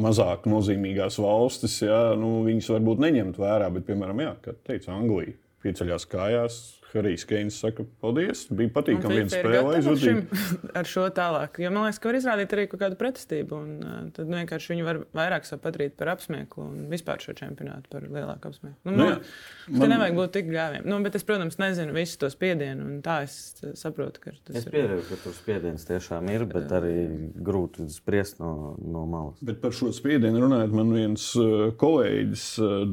mazāk 0.00 0.48
nozīmīgās 0.50 1.20
valstis, 1.22 1.76
jā, 1.86 2.00
nu, 2.18 2.42
viņas 2.48 2.70
varbūt 2.74 3.02
neņemt 3.04 3.36
vērā, 3.38 3.68
bet, 3.76 3.84
piemēram, 3.86 4.20
jā, 4.24 4.32
kā 4.42 4.54
teica 4.66 4.92
Anglija, 4.96 5.36
pieceļās 5.62 6.08
kājās. 6.10 6.56
Harijs 6.98 7.24
Keins 7.28 7.56
saka, 7.62 7.84
paldies, 8.02 8.44
bija 8.54 8.70
patīkami 8.74 9.18
viena 9.20 9.32
spēle 9.32 9.74
aizvadīt. 9.78 10.34
Ar 10.78 10.88
šo 10.88 11.06
tālāk. 11.14 11.58
Jo 11.62 11.70
man 11.74 11.86
liekas, 11.88 12.00
ka 12.02 12.10
var 12.10 12.18
izrādīt 12.20 12.54
arī 12.56 12.64
kaut 12.70 12.80
kādu 12.84 12.98
pretestību. 13.00 13.58
Un, 13.58 13.72
uh, 13.82 13.96
tad 14.16 14.28
nu, 14.30 14.36
vienkārši 14.40 14.72
viņi 14.74 14.86
var 14.86 15.00
vairāk 15.16 15.48
sev 15.48 15.60
padarīt 15.64 15.96
par 16.00 16.12
apsmieklu 16.14 16.64
un 16.68 16.84
vispār 16.92 17.22
šo 17.24 17.34
čempionātu 17.38 17.90
par 17.92 18.06
lielāku 18.08 18.52
apsmieklu. 18.52 18.78
Nu, 18.90 18.92
Nu, 18.94 19.08
nu, 19.10 19.78
man... 19.78 19.80
Man- 19.84 19.92
nevajag 19.94 20.16
būt 20.18 20.32
tik 20.38 20.48
gāviem. 20.52 20.84
Nu, 20.88 20.98
bet 21.04 21.14
es, 21.18 21.24
protams, 21.26 21.58
nezinu 21.60 21.92
visu 21.96 22.18
to 22.22 22.30
spiedienu. 22.32 22.84
un 22.88 23.00
Tā 23.04 23.18
es 23.26 23.34
uh, 23.64 23.72
saprotu, 23.78 24.22
ka 24.24 24.32
tas 24.46 24.60
Es 24.62 24.68
ir. 24.68 24.74
pieņemu, 24.76 25.04
ka 25.10 25.18
tur 25.24 25.34
spiediens 25.36 25.84
tiešām 25.88 26.30
ir, 26.32 26.44
bet 26.50 26.72
arī 26.78 26.94
grūti 27.44 27.88
spriest 27.92 28.38
no, 28.42 28.74
no 28.80 29.04
malas. 29.10 29.42
Bet 29.44 29.60
par 29.62 29.74
šo 29.76 29.90
spiedienu 29.94 30.40
runājot, 30.44 30.72
man 30.76 30.92
viens 30.94 31.26
uh, 31.40 31.68
kolēģis 31.80 32.44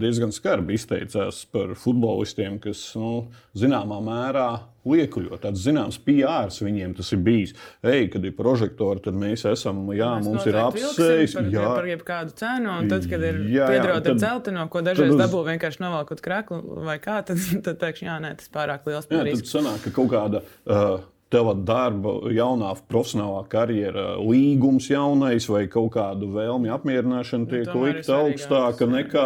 diezgan 0.02 0.32
skarbi 0.36 0.76
izteicās 0.78 1.44
par 1.52 1.74
futbolistiem, 1.80 2.58
kas 2.64 2.82
nu, 3.00 3.12
zināmā 3.92 4.00
mērā 4.06 4.50
liekuļo. 4.86 5.38
Tāds 5.42 5.62
zināms 5.62 5.98
PR 6.02 6.50
viņiem 6.50 6.96
tas 6.98 7.12
ir 7.14 7.20
bijis. 7.22 7.54
Ej, 7.84 8.10
kad 8.14 8.24
ir 8.26 8.34
prožektori, 8.34 9.02
tad 9.04 9.14
mēs 9.14 9.44
esam, 9.46 9.84
jā, 9.94 10.10
Mēs 10.18 10.26
mums 10.26 10.46
ir 10.48 10.56
apsējis. 10.58 11.36
vilksim 11.36 11.52
Jā, 11.54 11.66
Par, 11.68 11.76
par 11.78 11.90
jebkādu 11.92 12.34
cenu, 12.36 12.72
un 12.80 12.90
tad, 12.90 13.06
kad 13.10 13.22
ir 13.22 13.38
piedrota 13.46 14.12
ar 14.14 14.18
dzelteno, 14.18 14.68
ko 14.70 14.82
dažreiz 14.82 15.14
uz- 15.14 15.22
dabū 15.22 15.44
vienkārši 15.52 15.84
novelkot 15.84 16.22
krāklu 16.22 16.62
vai 16.86 16.98
kā, 17.00 17.20
tad, 17.26 17.38
tad 17.66 17.78
pēkšņi, 17.82 18.08
jā, 18.10 18.18
nē, 18.26 18.36
tas 18.42 18.50
pārāk 18.54 18.88
liels 18.90 19.06
jā, 19.06 19.18
par 19.18 19.30
tad 19.30 19.52
sanāk, 19.54 19.84
ka 19.86 19.92
kaut 20.00 20.10
kāda. 20.16 20.42
Uh, 20.66 21.00
Tava 21.32 21.54
darba, 21.56 22.12
jaunā 22.36 22.74
profesionālā 22.92 23.46
karjera, 23.48 24.18
līgums 24.20 24.90
jaunais 24.92 25.46
vai 25.48 25.62
kaut 25.72 25.94
kāda 25.94 26.28
vēlme 26.28 26.68
apmierināšana 26.76 27.48
tiek 27.48 27.70
tomēr 27.70 27.94
ir 27.94 28.00
likta 28.02 28.18
augstāka 28.18 28.88
nekā 28.92 29.24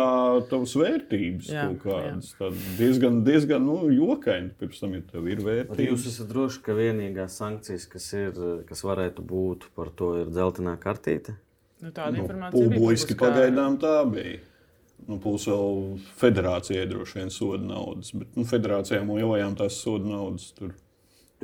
tavas 0.51 0.75
vērtības. 0.77 1.49
Jā, 1.49 1.63
kaut 1.71 1.81
kādas. 1.87 2.29
Tad 2.37 2.59
diezgan, 2.77 3.23
diezgan 3.25 3.65
nu, 3.65 3.79
jokaini 3.89 4.53
pirms 4.59 4.83
tam, 4.83 4.93
ja 4.93 5.01
tev 5.09 5.25
ir 5.25 5.41
Bet 5.41 5.47
vērtības. 5.49 5.89
jūs 5.89 6.05
esat 6.13 6.29
droši, 6.29 6.61
ka 6.67 6.77
vienīgās 6.77 7.39
sankcijas, 7.41 7.89
kas, 7.89 8.11
ir, 8.13 8.37
kas 8.69 8.85
varētu 8.85 9.25
būt 9.25 9.65
par 9.73 9.89
to, 9.97 10.13
ir 10.21 10.29
dzeltenā 10.29 10.77
kartīte. 10.85 11.39
Nu, 11.81 11.89
tāda 11.89 12.13
Nu, 12.19 12.21
informācija 12.23 12.69
bija 12.69 12.77
Publiski 12.79 13.17
pagaidām 13.19 13.81
tā 13.81 13.97
bija. 14.13 14.43
Nu, 15.09 15.17
Plus 15.21 15.49
vēl 15.49 15.97
federācijai 16.21 16.85
droši 16.89 17.17
vien 17.19 17.33
soda 17.33 17.65
naudas, 17.65 18.13
bet 18.13 18.37
nu, 18.37 18.45
federācijām 18.47 19.09
lielajām 19.17 19.57
tās 19.57 19.81
soda 19.81 20.05
naudas 20.13 20.51
tur. 20.53 20.77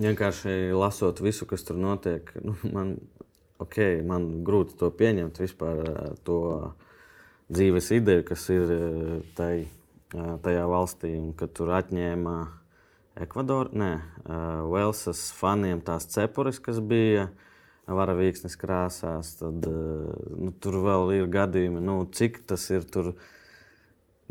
Vienkārši 0.02 0.72
lasot 0.74 1.20
visu, 1.22 1.46
kas 1.50 1.66
tur 1.68 1.78
notiek, 1.78 2.32
nu, 2.42 2.56
man 2.74 2.96
ok, 3.62 3.78
man 4.08 4.30
grūti 4.48 4.78
to 4.80 4.90
pieņemt 4.98 5.42
vispār 5.44 5.84
to 6.26 6.40
dzīves 7.52 7.92
ideju, 7.94 8.26
kas 8.32 8.48
ir 8.54 8.74
tai, 9.38 9.68
tajā 10.12 10.66
valstī, 10.72 11.14
un 11.20 11.36
ka 11.38 11.50
tur 11.52 11.74
atņēma 11.78 12.40
Ekvadoru, 13.22 13.76
nē, 13.76 13.90
Velsas 14.72 15.26
faniem 15.36 15.82
tās 15.84 16.06
cepures, 16.14 16.62
kas 16.64 16.80
bija 16.80 17.28
varavīksnes 17.92 18.56
krāsās, 18.56 19.34
tad 19.42 19.68
nu, 19.68 20.54
tur 20.64 20.78
vēl 20.86 21.12
ir 21.18 21.28
gadījumi, 21.32 21.84
nu, 21.84 21.98
cik 22.08 22.40
tas 22.48 22.70
ir 22.72 22.88
tur 22.88 23.12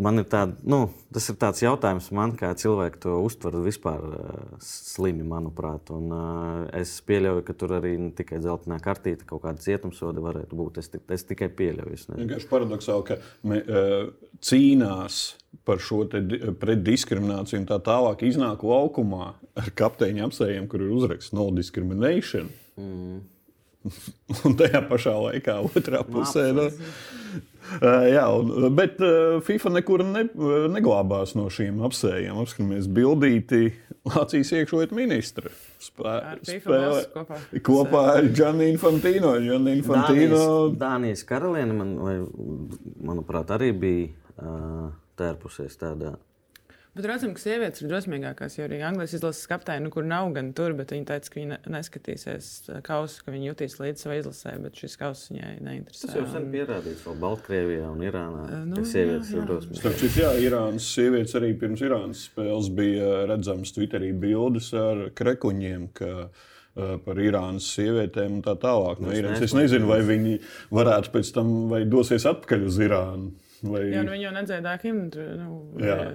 Man 0.00 0.22
ir 0.22 0.26
tāda, 0.32 0.54
nu, 0.64 0.78
tas 1.12 1.26
ir 1.28 1.36
tāds 1.40 1.60
jautājums 1.60 2.06
man, 2.16 2.32
kā 2.38 2.50
cilvēki 2.56 3.02
to 3.02 3.18
uztver 3.20 3.58
vispār 3.60 4.04
uh, 4.06 4.38
slimi, 4.64 5.26
manuprāt. 5.28 5.90
Un, 5.92 6.06
uh, 6.14 6.62
es 6.78 6.94
pieļauju, 7.04 7.44
ka 7.44 7.56
tur 7.60 7.74
arī 7.76 7.96
ne 8.00 8.08
tikai 8.16 8.38
dzeltenā 8.40 8.78
kartīte, 8.84 9.26
kaut 9.28 9.44
kāda 9.44 9.60
cietumsoda 9.60 10.22
varētu 10.24 10.56
būt. 10.56 10.80
Es, 10.80 10.88
es 11.16 11.26
tikai 11.28 11.50
pieļauju. 11.58 11.98
Es 11.98 12.08
vienkārši 12.14 12.48
paradoxāli, 12.50 13.06
ka 13.10 13.18
me, 13.50 13.60
uh, 13.60 14.30
cīnās 14.40 15.20
par 15.68 15.82
šo 15.84 16.06
pretdiskrimināciju 16.62 17.60
un 17.60 17.68
tā 17.68 17.80
tālāk 17.84 18.24
iznāk 18.28 18.64
laukumā 18.64 19.34
ar 19.60 19.74
kapteiņa 19.76 20.30
apsējiem, 20.30 20.70
kur 20.70 20.86
ir 20.86 20.96
uzraksts 20.96 21.36
no 21.36 21.50
discrimination. 21.54 22.48
Mm. 22.80 23.20
un 24.46 24.58
tajā 24.60 24.84
pašā 24.90 25.14
laikā 25.28 25.60
otrā 25.70 26.04
pusē. 26.06 26.50
Nu, 26.56 26.68
Uh, 27.70 28.02
jā, 28.10 28.24
un, 28.34 28.72
bet 28.74 28.96
uh, 28.98 29.36
FIFA 29.46 29.70
nekur 29.76 30.02
ne, 30.02 30.24
neglābās 30.74 31.36
no 31.38 31.44
šīm 31.52 31.78
apsējām. 31.86 32.40
Apskatāmies 32.42 32.88
bildīti 32.90 33.68
Latvijas 34.10 34.50
iekšlietu 34.56 34.96
ministra. 34.98 35.52
Spē, 35.78 36.16
spēlē 36.48 37.04
kopā. 37.14 37.38
kopā 37.68 38.02
ar 38.16 38.26
Gianni 38.34 38.72
Infantino. 38.72 39.36
Gianni 39.44 39.76
Infantino. 39.78 40.40
Dānijas, 40.40 40.80
Dānijas 40.82 41.22
karaliene, 41.28 41.76
man, 41.76 41.94
vai, 42.02 42.16
manuprāt, 43.12 43.54
arī 43.54 43.70
bija 43.84 44.10
uh, 44.40 44.90
tērpusies 45.20 45.78
tādā 45.78 46.16
Bet 47.00 47.06
redzam, 47.08 47.30
ka 47.32 47.40
sievietes 47.40 47.80
ir 47.80 47.88
drosmīgākās. 47.88 48.58
Jo 48.58 48.66
arī 48.66 48.82
Anglijas 48.84 49.14
izlases 49.16 49.48
kapteini, 49.48 49.86
nu, 49.86 49.90
kur 49.94 50.04
nav 50.04 50.26
gan 50.36 50.50
tur, 50.52 50.74
bet 50.76 50.90
viņi 50.92 51.06
teica, 51.08 51.30
ka 51.32 51.38
viņi 51.38 51.56
neskatīsies 51.72 52.48
kausu, 52.84 53.22
ka 53.24 53.32
viņi 53.32 53.48
jutīs 53.48 53.78
līdzi 53.80 54.04
savai 54.04 54.18
izlasē, 54.20 54.52
bet 54.60 54.76
šis 54.76 54.98
kauss 55.00 55.30
viņai 55.30 55.54
neinteresē. 55.64 56.10
Tas 56.10 56.18
jau 56.18 56.26
sen 56.28 56.50
pierādīts, 56.52 57.06
vēl 57.08 57.16
Baltkrievijā 57.24 57.88
un 57.88 58.04
Irānā. 58.04 58.44
Nu, 58.68 58.84
sievietes 58.84 59.32
jā, 59.32 59.38
jā. 59.38 59.40
ir 59.40 59.48
drosmīgas. 59.48 59.80
Starp 59.80 59.98
citu, 60.02 60.20
jā, 60.26 60.34
Irānas 60.44 60.92
sievietes 60.92 61.40
arī 61.40 61.52
pirms 61.64 61.88
Irānas 61.88 62.28
spēles 62.28 62.68
bija 62.82 63.10
redzams 63.32 63.72
Twitterī 63.78 64.12
bildes 64.20 64.68
ar 64.76 65.06
krekuņiem. 65.16 65.92
Ka, 65.96 66.14
par 66.76 67.18
Irānas 67.18 67.64
sievietēm 67.74 68.36
un 68.36 68.42
tā 68.44 68.52
tālāk. 68.60 69.00
No 69.02 69.16
Irānas. 69.16 69.40
Es 69.48 69.56
nezinu, 69.56 69.88
vai 69.90 70.02
viņi 70.06 70.36
varētu 70.68 71.16
pēc 71.16 71.32
tam 71.34 71.54
dosies 71.90 72.28
atpakaļ 72.28 72.68
uz 72.68 72.78
Irānu. 72.84 73.32
Vai... 73.60 73.82
Jā, 73.92 74.00
nu, 74.06 74.14
viņi 74.14 74.24
jau 74.24 74.32
nedziedāja 74.32 74.80
himnu. 74.80 75.24
Nu, 75.36 75.56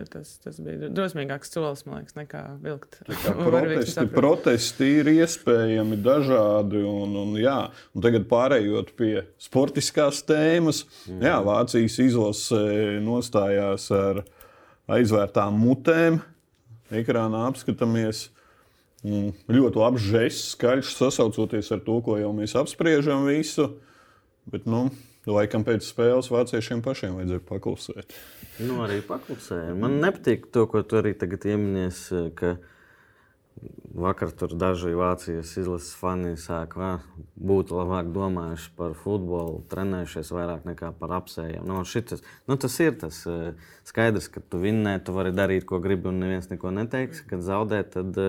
tas, 0.10 0.31
tas 0.41 0.58
bija 0.65 0.89
drosmīgāks 0.89 1.51
solis, 1.53 1.84
man 1.86 2.01
liekas, 2.01 2.15
nekā 2.17 2.41
vilkt. 2.63 2.97
Protesti, 3.45 4.05
protesti 4.13 4.89
ir 5.01 5.12
iespējami 5.13 5.99
dažādi. 6.05 6.81
Un, 6.89 7.13
un, 7.21 7.36
jā, 7.38 7.58
un 7.93 8.05
tagad 8.05 8.25
pārējot 8.31 8.95
pie 8.97 9.13
sportiskās 9.41 10.23
tēmas, 10.25 10.84
mm. 11.05 11.21
jā, 11.27 11.36
Vācijas 11.45 11.99
izlase 12.01 12.62
nostājās 13.05 13.91
ar 13.93 14.23
aizvērtām 14.97 15.60
mutēm. 15.62 16.23
Ekrānā 16.95 17.45
apskatāmies. 17.49 18.29
Ļoti 19.05 19.77
labs 19.77 20.01
žests, 20.01 20.53
skaļš 20.55 20.95
sasaucoties 20.97 21.69
ar 21.75 21.81
to, 21.86 21.99
ko 22.05 22.17
jau 22.17 22.31
mēs 22.34 22.55
apspriežam 22.58 23.27
visu. 23.29 23.75
Bet, 24.49 24.65
nu, 24.69 24.88
Laikam 25.25 25.63
pēc 25.65 25.85
spēles 25.88 26.29
vāciešiem 26.29 26.83
pašiem 26.85 27.15
vajadzēja 27.17 27.43
paklusēt. 27.49 28.15
Nu, 28.61 28.77
arī 28.85 28.99
paklusēja. 29.05 29.73
Man 29.79 29.97
nepatīk 30.03 30.49
to, 30.53 30.67
ko 30.69 30.83
tu 30.85 30.99
arī 31.01 31.15
tagad 31.17 31.47
ieminies. 31.49 32.05
Ka 32.38 32.55
vakar 33.95 34.31
tur 34.35 34.53
daži 34.59 34.91
Vācijas 34.97 35.53
izlases 35.59 35.93
fani 35.95 36.33
sāka 36.39 36.97
būt 37.35 37.71
labāk 37.71 38.09
domājuši 38.15 38.71
par 38.75 38.95
futbolu, 38.99 39.61
trenējušies 39.71 40.31
vairāk 40.35 40.65
nekā 40.67 40.91
par 40.99 41.13
apsējiem. 41.19 41.63
Nu, 41.67 41.79
šitas, 41.87 42.23
nu, 42.49 42.57
tas 42.59 42.75
ir 42.83 42.97
tas 42.99 43.21
skaidrs, 43.87 44.27
ka 44.33 44.43
tu 44.43 44.59
vinnē, 44.63 44.97
tu 45.05 45.15
vari 45.15 45.31
darīt, 45.35 45.67
ko 45.69 45.79
gribi, 45.83 46.09
un 46.11 46.19
neviens 46.23 46.49
neko 46.51 46.73
neteiks. 46.75 47.23
Kad 47.29 47.45
zaudē, 47.45 47.81
tad 47.95 48.19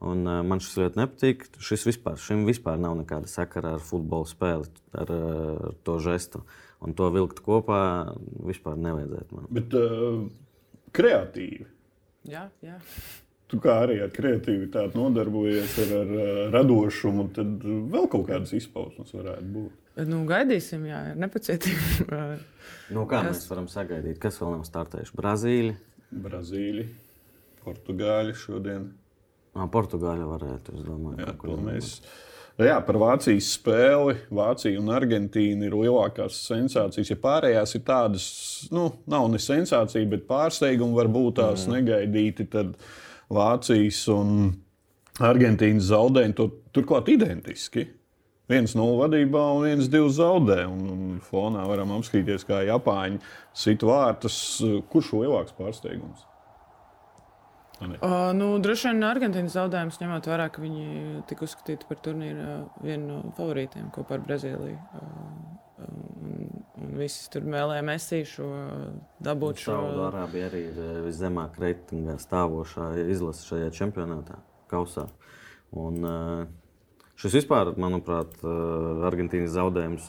man 0.00 0.62
šis 0.62 0.78
ļoti 0.84 1.02
nepatīk. 1.02 1.46
Šis 1.58 1.88
vispār, 1.90 2.18
šim 2.22 2.46
vispār 2.48 2.78
nav 2.82 2.98
nekāda 3.02 3.30
sakara 3.30 3.76
ar 3.80 3.84
futbola 3.84 4.30
spēli, 4.30 4.70
ar, 4.94 5.10
ar 5.10 5.76
to 5.86 5.98
žestu. 6.02 6.46
Un 6.84 6.94
to 6.94 7.08
vilkt 7.10 7.40
kopā 7.42 7.80
vispār 8.46 8.76
nevajadzētu 8.78 9.38
man. 9.38 9.46
Bet 9.56 9.78
uh, 9.78 10.26
kreatīvi. 10.94 11.70
Jā, 12.26 12.50
jā 12.62 12.76
tu 13.50 13.60
kā 13.62 13.78
arī 13.84 14.00
ar 14.04 14.12
kreativitāti 14.14 14.98
nodarbojies, 14.98 15.78
ar, 15.84 15.94
ar, 16.00 16.12
ar 16.26 16.52
radošumu, 16.56 17.28
tad 17.36 17.66
vēl 17.94 18.08
kaut 18.12 18.26
kādas 18.30 18.54
izpausmes 18.58 19.14
varētu 19.14 19.48
būt. 19.54 19.82
Nu, 20.06 20.20
gaidīsim, 20.28 20.84
jā, 20.90 21.00
ar 21.12 21.18
nepacietību. 21.22 22.06
nu, 22.94 23.06
kā 23.08 23.22
Kas... 23.22 23.28
mēs 23.30 23.48
varam 23.52 23.70
sagaidīt? 23.72 24.20
Kas 24.22 24.40
vēl 24.42 24.58
nav 24.58 24.66
startējuši? 24.68 25.16
Brazīļi. 25.16 25.74
Brazīļi, 26.26 26.86
Portugāļi 27.64 28.38
šodien. 28.38 28.90
Nā, 29.56 29.66
Portugāļi 29.72 30.26
varētu, 30.28 30.76
es 30.76 30.84
domāju. 30.84 31.22
Jā, 31.22 31.36
to 31.40 31.56
mēs. 31.62 31.96
Jā, 32.60 32.76
par 32.84 32.96
Vācijas 33.00 33.48
spēli. 33.52 34.14
Vācija 34.32 34.80
un 34.80 34.92
Argentīna 34.96 35.66
ir 35.68 35.74
lielākās 35.76 36.38
sensācijas. 36.44 37.10
Ja 37.12 37.16
pārējās 37.20 37.74
ir 37.76 37.82
tādas, 37.84 38.28
nu, 38.72 38.86
nav 39.08 39.28
ne 39.32 39.40
sensācija, 39.40 40.08
bet 40.08 40.24
pārsteigumi 40.28 40.96
var 40.96 41.10
būt 41.12 41.36
tās 41.40 41.66
mm. 41.66 41.74
negaidīti. 41.76 42.46
Tad, 42.52 42.72
uh, 42.72 43.02
Vācijas 43.32 44.04
un 44.12 44.32
Argentīnas 45.24 45.88
zaudējumi 45.90 46.36
tur, 46.36 46.52
turklāt 46.76 47.08
identiski. 47.10 47.86
Viens 48.46 48.76
no 48.78 48.92
vadībā 49.00 49.42
un 49.56 49.64
viens 49.66 49.88
divi 49.90 50.12
zaudē. 50.14 50.60
Un, 50.70 50.86
un 50.92 51.18
fonā 51.24 51.64
varam 51.66 51.96
apskatīties, 51.96 52.46
kā 52.46 52.62
Japāņi 52.68 53.18
sit 53.56 53.82
vārtus. 53.86 54.38
Kurš 54.92 55.12
lielāks 55.18 55.56
pārsteigums? 55.56 56.22
Uh, 57.76 58.32
nu, 58.32 58.54
droši 58.62 58.88
vien 58.88 59.04
Argentīnas 59.04 59.56
zaudējums, 59.58 59.98
ņemot 60.00 60.28
vērā, 60.30 60.46
ka 60.48 60.62
viņi 60.62 61.24
tika 61.28 61.44
uzskatīti 61.44 61.88
par 61.88 61.98
turnīru 62.04 62.62
vienu 62.80 63.08
no 63.10 63.34
favorītiem 63.36 63.90
kopā 63.92 64.16
ar 64.16 64.22
Brazīliju. 64.24 64.78
Uh, 64.96 65.65
Un, 65.76 66.46
un 66.80 66.92
visi 66.96 67.26
tur 67.32 67.44
mēlēja 67.44 67.84
Mēsiju 67.84 68.28
šo 68.30 68.46
dabūt. 69.24 69.60
Šo... 69.60 69.74
Saudārābija 69.76 70.48
arī 70.48 70.62
ir 70.70 70.78
eh, 70.80 71.00
viszemāk 71.04 71.58
reitingā 71.60 72.16
stāvošā 72.22 72.94
izlase 73.12 73.44
šajā 73.50 73.72
čempionātā, 73.76 74.38
kausā. 74.72 75.04
Un, 75.76 76.00
eh, 76.08 77.02
šis 77.20 77.42
vispār, 77.42 77.74
manuprāt, 77.80 78.38
eh, 78.40 79.04
Argentīnas 79.10 79.52
zaudējums 79.58 80.08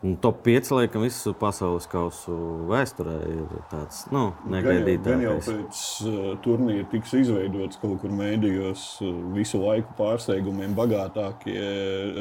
Un 0.00 0.14
top 0.16 0.38
5, 0.46 0.70
laikam, 0.72 1.02
visu 1.04 1.34
pasaules 1.36 1.84
kausu 1.92 2.32
vēsturē 2.70 3.16
ir 3.28 3.50
tāds 3.68 4.06
nu, 4.08 4.30
negaidīts. 4.48 5.04
Gan 5.04 5.24
jau 5.26 5.34
pēc 5.44 5.80
uh, 6.08 6.20
turnīra 6.40 6.86
tiks 6.88 7.12
izveidots 7.18 7.76
kaut 7.82 7.98
kur 8.00 8.14
mēdījos 8.16 8.84
uh, 9.04 9.10
visu 9.34 9.60
laiku 9.60 9.92
pārsteigumiem 9.98 10.72
bagātākie 10.78 11.66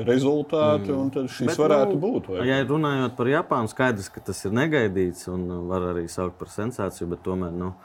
rezultāti, 0.03 0.91
mm. 0.91 0.97
un 0.97 1.13
tad 1.15 1.31
šis 1.31 1.53
Bet, 1.53 1.61
varētu 1.61 1.95
nu, 1.95 2.01
būt. 2.03 2.27
Vai? 2.33 2.49
Ja 2.49 2.59
runājot 2.67 3.15
par 3.15 3.31
Japānu, 3.31 3.71
skaidrs, 3.71 4.11
ka 4.11 4.25
tas 4.27 4.43
ir 4.43 4.57
negaidīts 4.59 5.31
un 5.31 5.47
var 5.71 5.87
arī 5.93 6.03
saukt 6.11 6.35
par 6.41 6.51
sensāciju, 6.51 7.13
bet 7.15 7.23
tomēr. 7.27 7.55
Nu, 7.55 7.77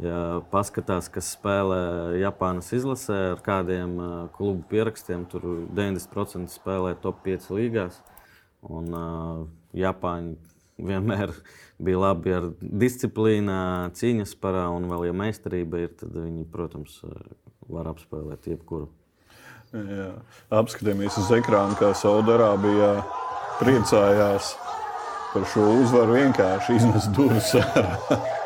Ja 0.00 0.40
paskatās, 0.48 1.10
kas 1.12 1.26
spēlē 1.34 2.16
Japānas 2.22 2.70
izlasē 2.72 3.18
ar 3.34 3.42
kādiem 3.44 3.98
uh, 4.00 4.12
klubu 4.32 4.62
pierakstiem, 4.70 5.26
tur 5.28 5.44
90% 5.76 6.48
spēlē 6.48 6.94
top 7.02 7.20
5 7.26 7.50
līgās. 7.52 7.98
Un, 8.68 8.92
uh, 8.92 9.44
Japāņi 9.76 10.36
vienmēr 10.84 11.32
bija 11.80 12.00
labi 12.00 12.34
ar 12.34 12.48
disciplīnu, 12.60 13.56
cīņas 13.96 14.34
parā, 14.40 14.66
un 14.74 14.88
vēl, 14.90 15.08
ja 15.10 15.16
meistarība 15.16 15.84
ir, 15.84 15.92
tad 16.00 16.16
viņi, 16.16 16.46
protams, 16.52 17.00
var 17.70 17.90
apspēlēt 17.92 18.50
jebkuru. 18.50 18.90
Jā. 19.70 20.10
Apskatāmies 20.60 21.14
uz 21.20 21.30
ekrānu, 21.36 21.78
kā 21.78 21.92
Saudārābijā 21.94 22.90
priecājās 23.60 24.56
par 25.30 25.46
šo 25.52 25.68
uzvaru. 25.78 26.18
Vienkārši 26.18 26.80
iznes 26.80 27.06
durvis 27.14 27.54
ārā. 27.60 28.20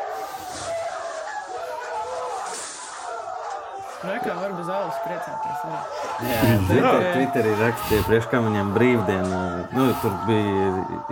zāles 4.85 5.01
priecāties. 5.05 5.59
Jā, 5.65 6.39
jā 6.45 6.57
Twitter, 6.67 7.05
Twitterī 7.15 7.53
rakstīja, 7.59 8.05
priekš 8.07 8.29
kam 8.31 8.49
viņam 8.49 8.71
brīvdiena. 8.75 9.41
Nu, 9.73 9.87
tur 10.01 10.13
bija 10.27 10.67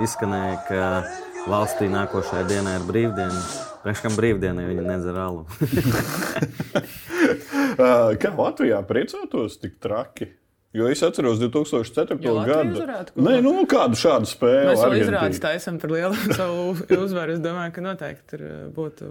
izskanēja, 0.05 0.57
ka 0.67 0.81
valstī 1.49 1.89
nākošajā 1.91 2.45
dienā 2.51 2.77
ir 2.79 2.87
brīvdiena. 2.89 3.41
Priekš 3.83 4.05
kam 4.05 4.15
brīvdienai 4.19 4.69
viņa 4.69 4.85
nedzer 4.87 5.17
alu. 5.19 5.43
Kā 8.21 8.33
Latvijā 8.37 8.79
priecātos 8.87 9.59
tik 9.61 9.79
traki? 9.83 10.29
Jo 10.73 10.87
es 10.89 11.03
atceros 11.05 11.37
2004. 11.37 12.17
Jo 12.25 12.33
Latvija 12.33 12.63
gadu. 12.81 13.21
Nē, 13.21 13.35
nu, 13.45 13.51
kādu 13.69 13.97
šādu 13.99 14.25
spēli. 14.25 14.71
Mēs 14.71 14.81
Argentīna. 14.81 15.05
izrādījām 15.05 15.41
taisam 15.43 15.77
par 15.77 15.93
lielu 15.93 16.17
savu 16.39 16.63
uzvaru. 16.97 17.35
Es 17.35 17.43
domāju, 17.43 17.75
ka 17.75 17.83
noteikti 17.85 18.25
tur 18.31 18.45
uh, 18.47 18.55
būtu 18.73 19.09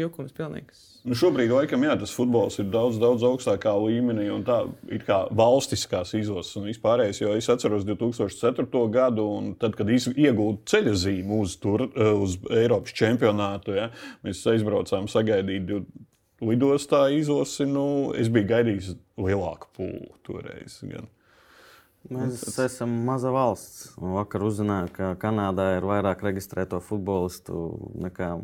jukums 0.00 0.34
pilnīgs. 0.34 0.82
Nu, 1.06 1.14
šobrīd, 1.14 1.52
laikam, 1.54 1.84
jā, 1.86 1.94
tas 2.00 2.10
futbols 2.10 2.58
ir 2.58 2.66
daudz, 2.72 2.98
daudz 2.98 3.22
augstākā 3.28 3.70
līmenī, 3.78 4.24
un 4.34 4.42
tā 4.46 4.56
ir 4.90 5.04
kā 5.06 5.20
valstiskās 5.30 6.16
izlases 6.18 6.58
un 6.58 6.66
vispārējais. 6.66 7.22
Jo 7.22 7.36
es 7.38 7.46
atceros 7.52 7.86
2004. 7.86 8.66
gadu, 8.90 9.28
un 9.38 9.52
tad, 9.60 9.78
kad 9.78 9.86
iegūtu 9.94 10.66
ceļa 10.66 10.96
zīmi 11.06 11.38
uz, 11.38 11.54
tur, 11.62 11.86
eh, 11.92 12.10
uz 12.10 12.34
Eiropas 12.50 12.98
čempionātu, 12.98 13.78
ja, 13.78 13.92
mēs 14.26 14.42
aizbraucām 14.50 15.06
sagaidīt 15.06 15.70
lidostā 16.44 17.06
izlasi. 17.16 17.66
Nu, 17.68 18.12
es 18.18 18.30
biju 18.32 18.50
gaidījis 18.52 18.94
lielāku 19.20 19.70
pūli 19.76 20.10
toreiz. 20.26 20.80
Gan. 20.86 21.10
Mēs 22.12 22.42
esam 22.62 22.92
maza 23.06 23.32
valsts. 23.34 23.92
Vakar 23.98 24.44
uzzināju, 24.46 24.92
ka 24.94 25.12
Kanādā 25.20 25.72
ir 25.78 25.86
vairāk 25.88 26.22
reģistrēto 26.26 26.80
futbolistu 26.84 27.68
nekā 28.06 28.34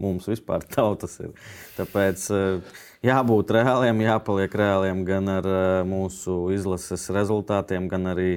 mums 0.00 0.28
vispār 0.30 0.64
tautas 0.76 1.18
ir. 1.22 1.32
Tāpēc 1.76 2.26
eh, 2.34 2.76
jābūt 3.06 3.52
reāliem, 3.56 4.04
jāpaliek 4.06 4.54
reāliem 4.62 5.04
gan 5.08 5.28
ar 5.32 5.48
eh, 5.48 5.64
mūsu 5.88 6.36
izlases 6.54 7.08
rezultātiem, 7.14 7.88
gan 7.90 8.12
arī 8.14 8.30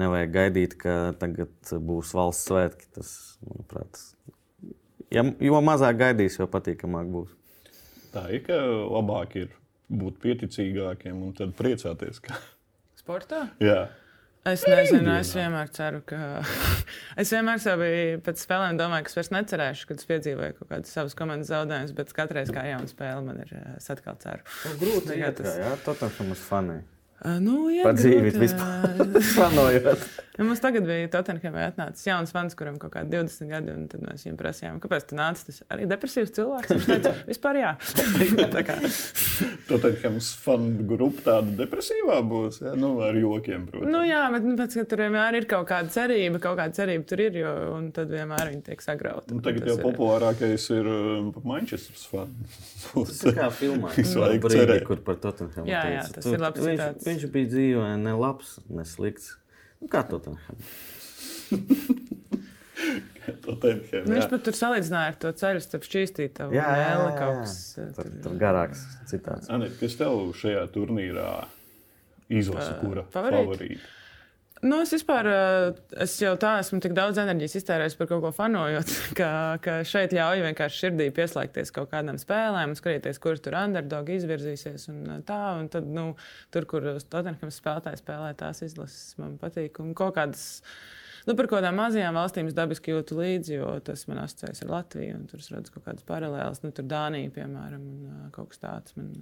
nevajag 0.00 0.36
gaidīt, 0.36 0.78
ka 0.80 0.96
tagad 1.20 1.74
būs 1.88 2.14
valsts 2.16 2.48
svētki. 2.48 2.88
Tas, 2.96 3.12
manuprāt, 3.44 4.00
ja, 5.12 5.24
jo 5.24 5.60
mazāk 5.64 6.00
gaidīs, 6.00 6.40
jo 6.40 6.48
patīkamāk 6.50 7.12
būs. 7.12 7.36
Tā 8.14 8.26
ir, 8.34 8.42
ka 8.46 8.58
labāk 8.58 9.36
ir 9.38 9.50
būt 9.90 10.20
pieticīgākiem 10.22 11.18
un 11.22 11.34
tad 11.36 11.54
priecāties. 11.58 12.20
Ka... 12.24 12.38
Sportā? 12.98 13.48
Jā. 13.62 13.88
Es 14.48 14.62
nezinu, 14.64 15.10
es 15.18 15.34
vienmēr 15.36 15.68
ceru, 15.76 15.98
ka. 16.08 16.40
es 17.20 17.28
vienmēr 17.34 17.60
sev 17.60 17.82
biju 17.82 18.22
pēc 18.24 18.40
spēlēm 18.40 18.78
domāju, 18.80 19.04
ka 19.04 19.12
es 19.12 19.18
vairs 19.18 19.32
necerēšu, 19.36 19.88
kad 19.90 20.00
es 20.00 20.08
piedzīvoju 20.08 20.56
kaut 20.56 20.70
kādus 20.70 20.94
savus 20.96 21.16
komandas 21.18 21.50
zaudējumus, 21.52 21.92
bet 21.98 22.14
katru 22.16 22.38
reizi, 22.38 22.54
kā 22.56 22.64
jauna 22.70 22.88
spēle, 22.88 23.20
man 23.26 23.42
ir 23.44 23.52
eh, 23.58 23.66
es 23.76 23.90
atkal 23.92 24.16
ceru. 24.22 24.46
Grūti 24.80 25.12
Tagad 25.12 25.26
iet, 25.26 25.42
tas- 25.42 25.60
jā, 25.60 25.74
Tottenham 25.84 26.32
uz 26.32 26.46
fanī. 26.46 26.78
Nu, 27.20 27.66
jā, 27.68 27.84
Pa 27.84 27.92
dzīvi 27.92 28.30
vispār. 28.40 28.94
ā. 28.96 29.06
Fanojot. 29.36 30.04
Ja 30.38 30.44
mums 30.48 30.62
tagad 30.62 30.86
bija 30.88 31.08
Tottenhamā 31.12 31.66
atnācis 31.68 32.06
jauns 32.08 32.30
fans, 32.32 32.54
kuram 32.56 32.78
kaut 32.80 32.94
kādi 32.94 33.12
20 33.12 33.50
gadi, 33.50 33.74
un 33.76 33.82
tad 33.92 34.00
mēs 34.06 34.24
viņam 34.24 34.38
prasījām, 34.40 34.78
kāpēc 34.80 35.10
tu 35.10 35.18
nāc. 35.18 35.42
Tas 35.44 35.58
arī 35.74 35.84
depresīvs 35.90 36.32
cilvēks. 36.38 36.72
Viņš 36.72 36.88
teica, 36.88 37.12
vispār 37.28 37.58
jā. 37.60 37.72
Tā 38.56 38.62
kā, 38.70 38.78
Tottenhams 39.70 40.28
fanu 40.44 40.84
grupa 40.90 41.22
tāda 41.28 41.54
depresīvā 41.62 42.18
būs. 42.26 42.60
Ja? 42.64 42.72
Nu, 42.78 42.90
ar 43.06 43.16
jokiem, 43.18 43.64
protams. 43.70 43.92
nu, 43.94 44.02
jā, 44.08 44.20
bet 44.34 44.46
nu, 44.48 44.56
pēc, 44.58 44.76
ka 44.80 44.84
tur 44.92 45.02
vienmēr 45.04 45.38
ir 45.40 45.46
kaut 45.50 45.68
kāda 45.70 45.92
cerība, 45.94 46.40
kaut 46.42 46.58
kāda 46.60 46.76
cerība 46.80 47.06
tur 47.12 47.22
ir, 47.24 47.38
jo, 47.42 47.52
un 47.76 47.88
tad 47.96 48.10
vienmēr 48.12 48.50
viņi 48.52 48.62
tiek 48.70 48.84
sagrauti. 48.84 49.34
Nu, 49.36 49.44
tagad 49.46 49.64
Tas 49.66 49.72
jau 49.72 49.78
ir- 49.78 49.86
populārākais 49.88 50.68
ir 50.78 50.90
um, 50.94 51.30
Manchester 51.44 52.02
fans. 52.10 52.60
Tas 52.94 53.24
ir 53.30 53.38
kā 53.38 53.50
filmā. 53.54 53.94
Laiku 54.24 54.48
Brīdī, 54.48 54.60
cerēt. 54.64 54.86
kur 54.90 55.02
par 55.06 55.20
Tottenhamu 55.22 55.70
Jā, 55.70 55.84
jā, 55.96 56.06
tas 56.18 56.26
ir 56.30 56.40
labs 56.42 56.60
viņš, 56.66 56.80
citāts. 56.80 57.06
viņš 57.10 57.28
bija 57.38 57.52
dzīvē, 57.54 57.90
ne 58.04 58.16
labs, 58.18 58.56
ne 58.70 58.84
slikts. 58.88 59.36
Nu, 59.80 59.88
kā 59.92 60.02
Tottenham? 60.08 60.58
Tottenham, 63.50 64.06
Nu, 64.06 64.14
jā. 64.14 64.16
viņš 64.20 64.28
pat 64.32 64.44
tur 64.48 64.58
salīdzināja 64.60 65.12
ar 65.12 65.20
to 65.26 65.32
ceļu 65.42 65.62
starp 65.66 65.86
šķīstītavu 65.90 66.56
Jā, 66.56 66.66
jā, 66.80 66.88
jā, 66.88 66.98
jā. 67.06 67.14
kas. 67.20 67.56
Tur, 67.98 68.10
tur- 68.24 68.36
garāks 68.40 68.84
citāts. 69.10 69.50
Anit, 69.52 69.76
kas 69.82 69.96
tev 70.00 70.20
šajā 70.40 70.66
turnīrā 70.74 71.30
izlasa, 72.30 72.76
kura 72.82 73.06
favorīti? 73.10 73.48
favorīta? 73.48 73.96
Nu, 74.60 74.76
es 74.84 74.90
vispār 74.92 75.24
eh, 75.24 75.70
es 76.04 76.18
jau 76.20 76.34
tā 76.36 76.50
esmu 76.60 76.82
tik 76.84 76.92
daudz 76.92 77.16
enerģijas 77.22 77.54
iztērējis 77.62 77.94
par 77.96 78.10
kaut 78.10 78.20
ko 78.26 78.30
fanojot, 78.36 78.90
ka, 79.18 79.30
ka 79.64 79.78
šeit 79.88 80.12
ļauj 80.12 80.42
vienkārši 80.44 80.82
sirdī 80.84 81.06
pieslēgties 81.16 81.72
kaut 81.72 81.88
kādām 81.94 82.18
spēlēm, 82.20 82.74
un 82.74 82.76
skatīties, 82.76 83.16
kurš 83.24 83.40
tur 83.46 83.56
underdog 83.56 84.12
izvirzīsies. 84.12 84.84
Un 84.92 84.98
eh, 85.16 85.22
tā, 85.24 85.38
un 85.62 85.70
tad, 85.72 85.88
nu, 85.88 86.10
tur, 86.52 86.68
kur 86.68 86.90
Tottenham 87.00 87.48
spēlētāji 87.56 88.02
spēlē 88.02 88.34
tās 88.36 88.60
izlases, 88.68 89.14
man 89.22 89.38
patīk. 89.40 89.80
Un 89.80 89.94
kaut 89.96 90.12
kādas, 90.20 90.44
nu, 91.28 91.36
par 91.38 91.48
kādām 91.50 91.78
mazajām 91.80 92.16
valstīm 92.16 92.48
es 92.50 92.56
dabiski 92.56 92.94
jūtu 92.94 93.18
līdzi, 93.18 93.54
jo 93.58 93.74
tas 93.84 94.06
man 94.10 94.22
asociējas 94.24 94.64
ar 94.64 94.72
Latviju, 94.74 95.20
tur 95.30 95.42
es 95.42 95.50
redzu 95.52 95.74
kaut 95.74 95.86
kādas 95.88 96.06
paralēlas. 96.08 96.62
Nu, 96.64 96.72
tur 96.76 96.88
Dānija, 96.90 97.32
piemēram, 97.34 97.84
un 97.84 98.32
kaut 98.34 98.52
kas 98.52 98.62
tāds. 98.62 98.96
Man, 98.98 99.12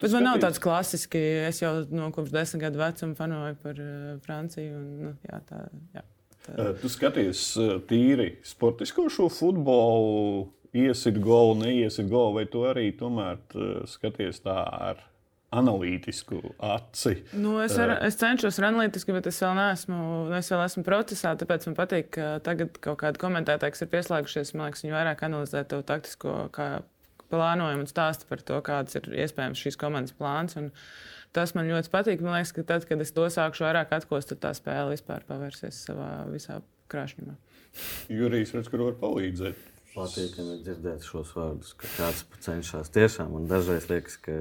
Bet 0.00 0.14
man 0.16 0.24
nav 0.24 0.38
tāds 0.40 0.60
klasiski. 0.62 1.20
Es 1.48 1.60
jau 1.60 1.74
no 1.92 2.08
kopš 2.14 2.32
desmit 2.32 2.64
gadu 2.64 2.80
vecuma 2.80 3.18
fanoju 3.18 3.58
par 3.60 3.82
Franciju. 4.24 4.78
Un, 4.78 4.86
nu, 5.04 5.12
jā, 5.28 5.42
tā, 5.48 5.60
jā, 5.96 6.04
tā. 6.46 6.70
Tu 6.80 6.92
skaties 6.92 7.44
tīri 7.90 8.30
sportisko 8.46 9.10
šo 9.12 9.28
futbolu, 9.32 10.46
iesit 10.72 11.20
golu, 11.20 11.58
neiesit 11.60 12.08
golu, 12.08 12.38
vai 12.38 12.46
tu 12.48 12.64
arī 12.68 12.88
tomēr 12.96 13.42
skaties 13.90 14.40
tā 14.46 14.56
ar 14.64 15.04
analītisku 15.50 16.38
aci? 16.62 17.16
Nu, 17.34 17.56
es, 17.64 17.74
ar, 17.80 17.96
es 18.06 18.18
cenšos 18.20 18.60
ar 18.60 18.68
analītiski, 18.70 19.14
bet 19.16 19.26
es 19.30 19.40
vēl 19.42 19.56
neesmu, 19.58 19.98
es 20.38 20.50
vēl 20.52 20.62
esmu 20.66 20.84
procesā. 20.86 21.34
Tāpēc 21.38 21.66
man 21.68 21.76
patīk, 21.78 22.12
ka 22.16 22.30
tagad 22.46 22.78
kaut 22.84 23.00
kādi 23.02 23.22
komentētāji, 23.22 23.74
kas 23.74 23.84
ir 23.84 23.90
pieslēgušies, 23.94 24.54
man 24.54 24.68
liekas, 24.68 24.84
viņi 24.86 24.94
vairāk 24.94 25.24
analizē 25.26 25.64
to 25.70 25.82
taktisko 25.86 26.36
kā 26.54 26.70
plānojumu 27.30 27.86
un 27.86 27.90
stāsta 27.90 28.26
par 28.30 28.42
to, 28.46 28.58
kāds 28.66 28.98
ir 28.98 29.10
iespējams 29.24 29.62
šīs 29.64 29.78
komandas 29.80 30.14
plāns. 30.18 30.56
Un 30.60 30.70
tas 31.36 31.54
man 31.58 31.70
ļoti 31.70 31.92
patīk. 31.92 32.22
Man 32.22 32.38
liekas, 32.38 32.54
ka 32.54 32.66
tad, 32.66 32.86
kad 32.88 33.02
es 33.02 33.14
to 33.14 33.26
sākšu 33.30 33.66
vairāk 33.66 33.94
atkost, 33.98 34.32
tad 34.32 34.42
tā 34.44 34.54
spēle 34.58 34.94
vispār 34.94 35.26
pavērsies 35.28 35.84
savā 35.90 36.10
visā 36.30 36.60
krāšņumā. 36.90 37.36
Jurijs 38.10 38.54
redz, 38.56 38.70
kur 38.70 38.86
var 38.88 38.98
palīdzēt. 39.02 39.68
Patīkami 39.90 40.60
dzirdēt 40.62 41.02
šos 41.02 41.32
vārdus, 41.34 41.74
ka 41.78 41.88
kāds 41.96 42.22
cenšas 42.44 42.92
tiešām. 42.94 43.32
Man 43.34 43.48
dažreiz 43.50 43.88
liekas, 43.90 44.18
ka 44.22 44.36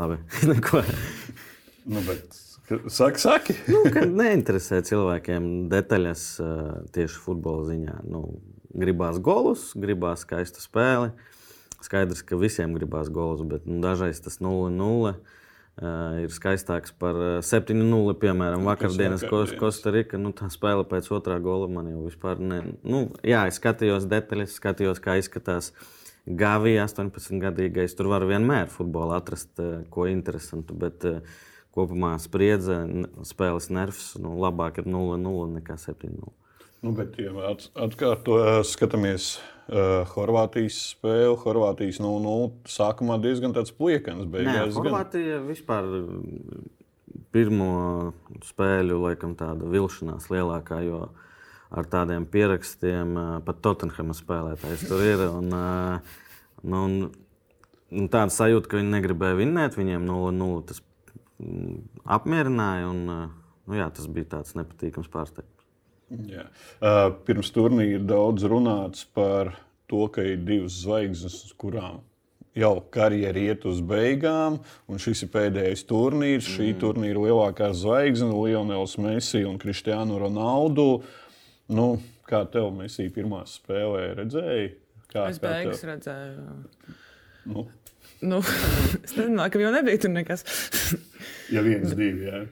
labi, 0.00 0.20
neko. 0.50 0.82
Nu, 1.90 2.02
bet, 2.06 2.38
saki, 2.92 3.20
saki. 3.20 3.56
Nu, 3.70 3.84
neinteresē 4.16 4.80
cilvēkiem 4.86 5.50
detaļas 5.72 6.24
ā, 6.44 6.52
tieši 6.94 7.20
futbola 7.24 7.68
ziņā. 7.70 7.98
Nu, 8.08 8.24
gribās 8.74 9.20
golus, 9.22 9.70
gribās 9.78 10.24
skaistu 10.26 10.62
spēli. 10.64 11.12
Skaidrs, 11.80 12.20
ka 12.26 12.36
visiem 12.36 12.74
gribās 12.76 13.08
golus, 13.12 13.40
bet 13.48 13.68
nu, 13.68 13.80
dažreiz 13.84 14.20
tas 14.20 14.40
0-0 14.44 15.14
ir 15.80 16.32
skaistāks 16.34 16.92
par 16.92 17.16
ā, 17.16 17.30
7-0. 17.44 18.14
Piemēram, 18.20 18.66
vakardienas 18.68 19.24
vakardienas. 19.24 19.56
Kostarika. 19.60 20.20
Nu, 20.20 20.34
tā 20.36 20.50
spēle 20.52 20.84
pēc 20.88 21.08
otrā 21.14 21.38
gola 21.40 21.70
man 21.72 21.88
jau 21.88 22.04
vispār 22.04 22.40
ne. 22.42 22.60
Nu, 22.84 23.06
jā, 23.24 23.46
es 23.48 23.60
skatījos 23.60 24.08
detaļas, 24.10 24.56
skatījos, 24.60 25.00
kā 25.00 25.16
izskatās. 25.20 25.72
Gavija 26.38 26.86
18-gadīgais. 26.88 27.94
Tur 27.98 28.10
var 28.12 28.26
vienmēr 28.28 28.70
futbolā 28.72 29.20
atrast 29.20 29.60
ā, 29.62 29.70
ko 29.92 30.06
interesantu. 30.10 30.76
Bet, 30.78 31.06
ā, 31.06 31.20
kopumā 31.74 32.16
spriedze, 32.22 32.80
spēles 33.28 33.70
nervs, 33.70 34.12
nu, 34.20 34.34
labāk 34.42 34.82
ir 34.82 34.88
0-0 34.90 35.48
nekā 35.60 35.76
7-0. 35.78 36.32
Nu, 36.80 36.92
bet, 36.96 37.18
ja 37.20 37.32
at- 37.50 37.68
atkārtojot, 37.76 38.64
skatāmies 38.66 39.34
uh, 39.68 40.08
Horvātijas 40.14 40.78
spēli. 40.94 41.36
Horvātijas 41.42 42.00
0-0 42.00 42.50
sākumā 42.72 43.18
diezgan 43.22 43.54
tāds 43.56 43.74
pliekans. 43.76 44.24
Nē, 44.24 44.32
Beigās 44.32 44.72
gan 44.74 44.78
Horvātija 44.80 45.40
vispār 45.44 45.86
mm, 46.00 46.70
pirmo 47.36 47.70
spēļu 48.48 48.96
laikam 49.04 49.36
tāda 49.38 49.68
vilšanās 49.70 50.30
lielākā, 50.32 50.80
jo 50.88 51.04
ar 51.70 51.86
tādiem 51.90 52.26
pierakstiem 52.30 53.14
pat 53.46 53.60
Tottenhama 53.62 54.16
spēlētājs 54.16 54.86
tur 54.88 55.04
ir. 55.06 55.24
Un, 55.28 55.52
nu, 56.62 56.82
un, 56.82 56.96
un 57.94 58.10
tāda 58.10 58.34
sajūta, 58.34 58.70
ka 58.70 58.80
viņi 58.80 58.94
negribēja 58.96 59.38
vinnēt, 59.38 59.78
viņiem 59.78 60.04
0-0 60.08 60.60
tas 60.70 60.82
mm, 61.38 61.78
apmierināja. 62.18 62.90
Un, 62.90 63.06
nu, 63.06 63.78
jā, 63.78 63.88
tas 63.94 64.10
bija 64.10 64.34
tāds 64.36 64.58
nepatīkams 64.58 65.10
pārsteigums. 65.12 65.56
Jā. 66.26 66.48
Uh, 66.82 67.12
pirms 67.26 67.52
turnīra 67.54 68.02
daudz 68.02 68.42
runāts 68.50 69.04
par 69.14 69.54
to, 69.90 70.08
ka 70.10 70.24
ir 70.26 70.40
divas 70.42 70.80
zvaigznes, 70.82 71.44
kurām 71.58 72.00
jau 72.56 72.80
karjera 72.90 73.38
iet 73.38 73.64
uz 73.68 73.78
beigām, 73.86 74.58
un 74.90 74.98
šis 74.98 75.24
ir 75.26 75.30
pēdējais 75.34 75.84
turnīrs. 75.86 76.48
Mm. 76.48 76.54
Šī 76.56 76.70
turnīra 76.82 77.24
lielākā 77.28 77.70
zvaigzne- 77.78 78.34
Lionels 78.42 78.96
Messi 78.98 79.44
un 79.46 79.58
Cristiano 79.58 80.18
Ronaldu. 80.18 81.02
Nu, 81.70 81.90
kā 82.28 82.42
tev 82.50 82.70
Messi 82.74 83.08
pirmā 83.14 83.44
spēlē 83.48 84.10
redzēja? 84.18 84.70
Kā, 85.10 85.28
Es 85.30 85.38
kā 85.42 85.48
beigas 85.48 85.82
tev? 85.82 85.92
redzēju. 85.94 86.48
Nu, 87.50 87.68
Nu, 88.20 88.42
es 89.04 89.14
nezinu, 89.16 89.40
ka 89.48 89.60
jau 89.62 89.72
nebija 89.72 90.00
tur 90.02 90.12
nekas. 90.12 90.44
ja 91.54 91.62
viens, 91.64 91.94
divi. 91.96 92.28
Jā. 92.28 92.42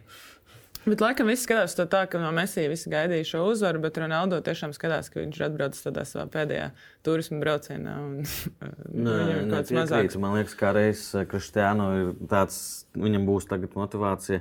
Bet 0.88 1.02
laikam 1.04 1.28
viss 1.28 1.44
skatās 1.44 1.74
to 1.76 1.84
tā, 1.90 2.06
ka 2.08 2.20
no 2.22 2.30
Mēsija 2.32 2.70
visi 2.72 2.88
gaidīja 2.88 3.26
šo 3.28 3.42
uzvaru, 3.50 3.82
bet 3.82 3.98
Ronaldo 4.00 4.38
tiešām 4.44 4.72
skatās, 4.72 5.10
ka 5.12 5.20
viņš 5.20 5.36
ir 5.36 5.44
atbraucis 5.50 5.84
tādā 5.84 6.04
savā 6.08 6.24
pēdējā 6.32 6.70
turisma 7.04 7.42
braucienā. 7.42 7.96
Un, 8.00 8.22
Nē, 9.04 9.16
viņam 9.18 9.34
ir 9.34 9.42
kaut 9.50 9.58
kas 9.68 9.74
mazāks. 9.76 10.18
Man 10.22 10.38
liekas, 10.38 10.56
ka 10.56 10.72
reizes 10.78 11.28
Kristiāno 11.28 11.90
ir 11.98 12.14
tāds, 12.30 12.62
viņam 12.96 13.28
būs 13.28 13.50
tagad 13.50 13.76
motivācija. 13.76 14.40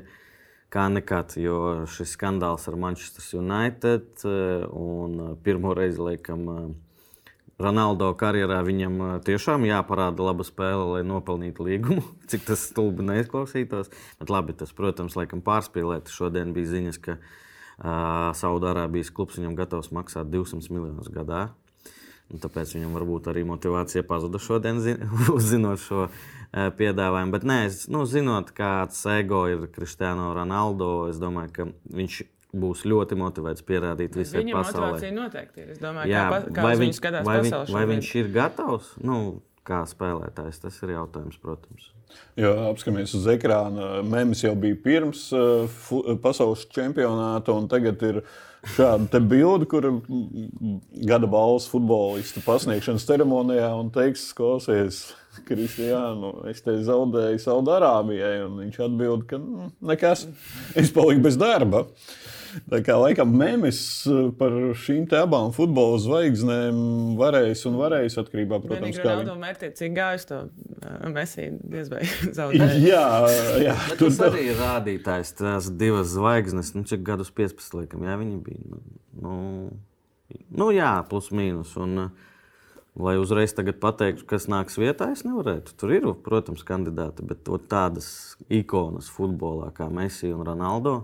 Kā 0.68 0.90
nekad, 0.92 1.32
jo 1.40 1.86
šis 1.88 2.18
skandāls 2.18 2.66
ar 2.68 2.76
Manchester 2.76 3.24
United 3.40 4.26
eh, 4.28 4.66
un 4.68 5.14
eh, 5.24 5.30
pirmo 5.44 5.72
reizi, 5.78 6.02
laikam, 6.04 6.44
eh, 6.52 7.32
Ronaldo 7.58 8.10
karjerā 8.20 8.60
viņam 8.68 9.00
tiešām 9.26 9.64
jāparāda 9.66 10.26
laba 10.28 10.44
spēle, 10.46 10.84
lai 10.92 11.06
nopelnītu 11.08 11.66
līgumu. 11.66 12.04
Cik 12.30 12.44
tas 12.52 12.68
stulbi 12.70 13.06
neizklausītos. 13.08 13.90
Bet 14.20 14.34
labi, 14.34 14.54
tas, 14.60 14.76
protams, 14.78 15.16
laikam 15.18 15.42
pārspīlēti. 15.46 16.14
Šodien 16.14 16.52
bija 16.54 16.70
ziņas, 16.76 17.00
ka 17.02 17.16
uh, 17.18 18.30
Saudārābijas 18.38 19.10
klubs 19.10 19.40
viņam 19.40 19.58
gatavs 19.58 19.90
maksāt 19.90 20.30
200 20.30 20.70
miljonus 20.70 21.10
gadā. 21.10 21.48
Un 22.34 22.42
tāpēc 22.44 22.74
viņam 22.76 22.96
varbūt 22.98 23.30
arī 23.32 23.46
motivācija 23.48 24.04
pazuda 24.04 24.40
šodien, 24.44 24.82
zi- 24.84 24.98
uzzinot 25.38 25.80
šo 25.80 26.08
uh, 26.08 26.12
piedāvājumu. 26.76 27.32
Bet, 27.38 27.46
nē, 27.48 27.60
es, 27.70 27.86
nu, 27.88 28.02
zinot, 28.10 28.52
kāds 28.58 29.00
ego 29.16 29.46
ir 29.48 29.68
Cristiano 29.72 30.34
Ronaldo, 30.36 31.08
es 31.12 31.22
domāju, 31.24 31.54
ka 31.56 31.68
viņš 31.96 32.18
būs 32.58 32.86
ļoti 32.88 33.16
motivēts 33.20 33.64
pierādīt 33.68 34.16
visai 34.18 34.42
Viņam 34.42 34.60
pasaulē. 34.60 34.88
motivācija 34.92 35.16
noteikti 35.16 35.62
ir. 35.64 35.72
Es 35.76 35.80
domāju, 35.84 36.12
Jā, 36.12 36.24
kā, 36.32 36.40
kā 36.56 36.64
vai, 36.68 36.74
uz 36.74 36.80
viņ, 36.82 36.88
viņu 36.90 36.98
skatās 37.00 37.28
vai, 37.28 37.38
viņ, 37.44 37.56
vai 37.76 37.84
viņš 37.92 38.10
ir 38.22 38.30
gatavs? 38.36 38.90
Nu, 39.04 39.18
kā 39.68 39.82
spēlētājs, 39.92 40.62
tas 40.64 40.78
ir 40.84 40.94
jautājums, 40.96 41.40
protams. 41.44 41.90
Jo 42.40 42.54
apskatāmies 42.70 43.12
uz 43.20 43.26
ekrāna, 43.30 43.98
Mēnesis 44.08 44.46
jau 44.48 44.54
bija 44.58 44.78
pirms 44.84 45.26
uh, 45.36 45.66
fu- 45.68 46.04
pasaules 46.24 46.64
čempionāta, 46.72 47.52
un 47.56 47.68
tagad 47.72 48.04
ir 48.08 48.22
šāda 48.76 49.08
te 49.12 49.22
bilde, 49.24 49.68
kur 49.70 49.86
gada 51.08 51.30
balvas 51.30 51.68
futbolista 51.72 52.44
pasniegšanas 52.46 53.06
ceremonijā 53.08 53.72
un 53.80 53.92
teiks, 53.94 54.30
klausies, 54.38 55.02
Kristiānu, 55.48 56.32
es 56.50 56.64
te 56.66 56.74
zaudēju 56.82 57.38
Saudārābijai, 57.44 58.40
un 58.48 58.56
viņš 58.64 58.80
atbild, 58.88 59.28
ka 59.30 59.38
"Mm, 59.38 59.72
nekas, 59.92 60.26
es 60.76 60.90
paliku 60.92 61.22
bez 61.28 61.38
darba. 61.38 61.86
Tā 62.72 62.80
kā 62.86 62.96
laikam 63.00 63.32
mēmis 63.38 63.80
par 64.40 64.56
šīm 64.82 65.06
te 65.10 65.20
abām 65.20 65.52
futbola 65.56 66.00
zvaigznēm 66.04 66.80
varēs 67.20 67.64
un 67.70 67.78
varēs 67.80 68.18
atkarībā, 68.22 68.60
protams, 68.64 68.84
Vienīgi 68.84 69.04
kā 69.04 69.16
viņi. 69.22 69.36
mērķiecīgi 69.44 69.98
gājis 69.98 70.28
to 70.30 70.40
uh, 70.48 71.10
Mēsiju 71.14 71.60
diez 71.74 71.92
vai 71.94 72.04
zaudēja. 72.40 72.70
Jā, 72.92 73.04
jā, 73.64 73.76
tur 74.00 74.10
tas 74.12 74.22
arī 74.30 74.48
ir 74.52 74.62
rādītājs. 74.62 75.36
Tās 75.42 75.72
divas 75.80 76.14
zvaigznes, 76.16 76.74
nu, 76.78 76.86
cik 76.88 77.04
gadus 77.08 77.34
15, 77.36 77.78
laikam, 77.82 78.08
jā, 78.08 78.18
viņi 78.22 78.40
bija. 78.46 78.64
Nu, 78.72 78.82
nu, 79.22 79.38
nu 80.64 80.72
jā, 80.76 80.96
plus 81.10 81.30
mīnus. 81.36 81.76
Un, 81.82 82.08
uh, 82.08 82.34
lai 82.98 83.18
uzreiz 83.22 83.54
tagad 83.54 83.78
pateiktu, 83.82 84.26
kas 84.30 84.48
nāks 84.50 84.78
vietā, 84.80 85.12
es 85.14 85.24
nevarētu. 85.28 85.76
Tur 85.78 85.94
ir, 85.94 86.08
protams, 86.26 86.66
kandidāti, 86.68 87.26
bet 87.28 87.44
to 87.46 87.60
tādas 87.62 88.10
ikonas 88.50 89.10
futbolā 89.14 89.70
kā 89.76 89.90
Messi 89.94 90.32
un 90.34 90.46
Ronaldo. 90.48 91.00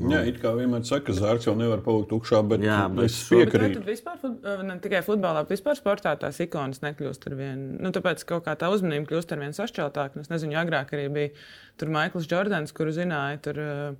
Jā, 0.00 0.20
it 0.26 0.38
kā 0.40 0.54
vienmēr 0.56 0.84
saka, 0.88 1.06
ka 1.10 1.12
zārks 1.12 1.44
jau 1.44 1.52
nevar 1.58 1.82
palikt 1.84 2.08
tukšā, 2.08 2.40
bet, 2.48 2.60
Jā, 2.64 2.78
jā, 2.86 2.94
bet 2.94 3.04
es 3.04 3.16
šo- 3.28 3.38
Bet 3.40 3.50
piekrītu. 3.52 3.74
tad 3.74 3.84
vispār, 3.90 4.16
fut- 4.22 4.64
ne 4.64 4.78
tikai 4.80 5.02
futbolā, 5.04 5.42
bet 5.46 5.58
vispār 5.58 5.76
sportā 5.76 6.14
tās 6.18 6.40
ikonas 6.40 6.80
nekļūst 6.80 7.26
ar 7.26 7.34
vienu. 7.36 7.80
Nu, 7.80 7.90
tāpēc 7.92 8.24
kaut 8.24 8.44
kā 8.46 8.56
tā 8.56 8.70
uzmanība 8.72 9.06
kļūst 9.10 9.32
ar 9.32 9.38
vien 9.38 9.52
sašķeltāka. 9.52 10.16
Nu, 10.16 10.22
Es 10.22 10.28
nezinu, 10.28 10.56
agrāk 10.56 10.90
arī 10.96 11.12
bija 11.12 11.30
tur 11.76 11.88
Maikls 11.88 12.26
Jordans, 12.26 12.72
kuru 12.72 12.90
zināja. 12.96 13.42
Tur, 13.42 13.60
uh, 13.60 13.94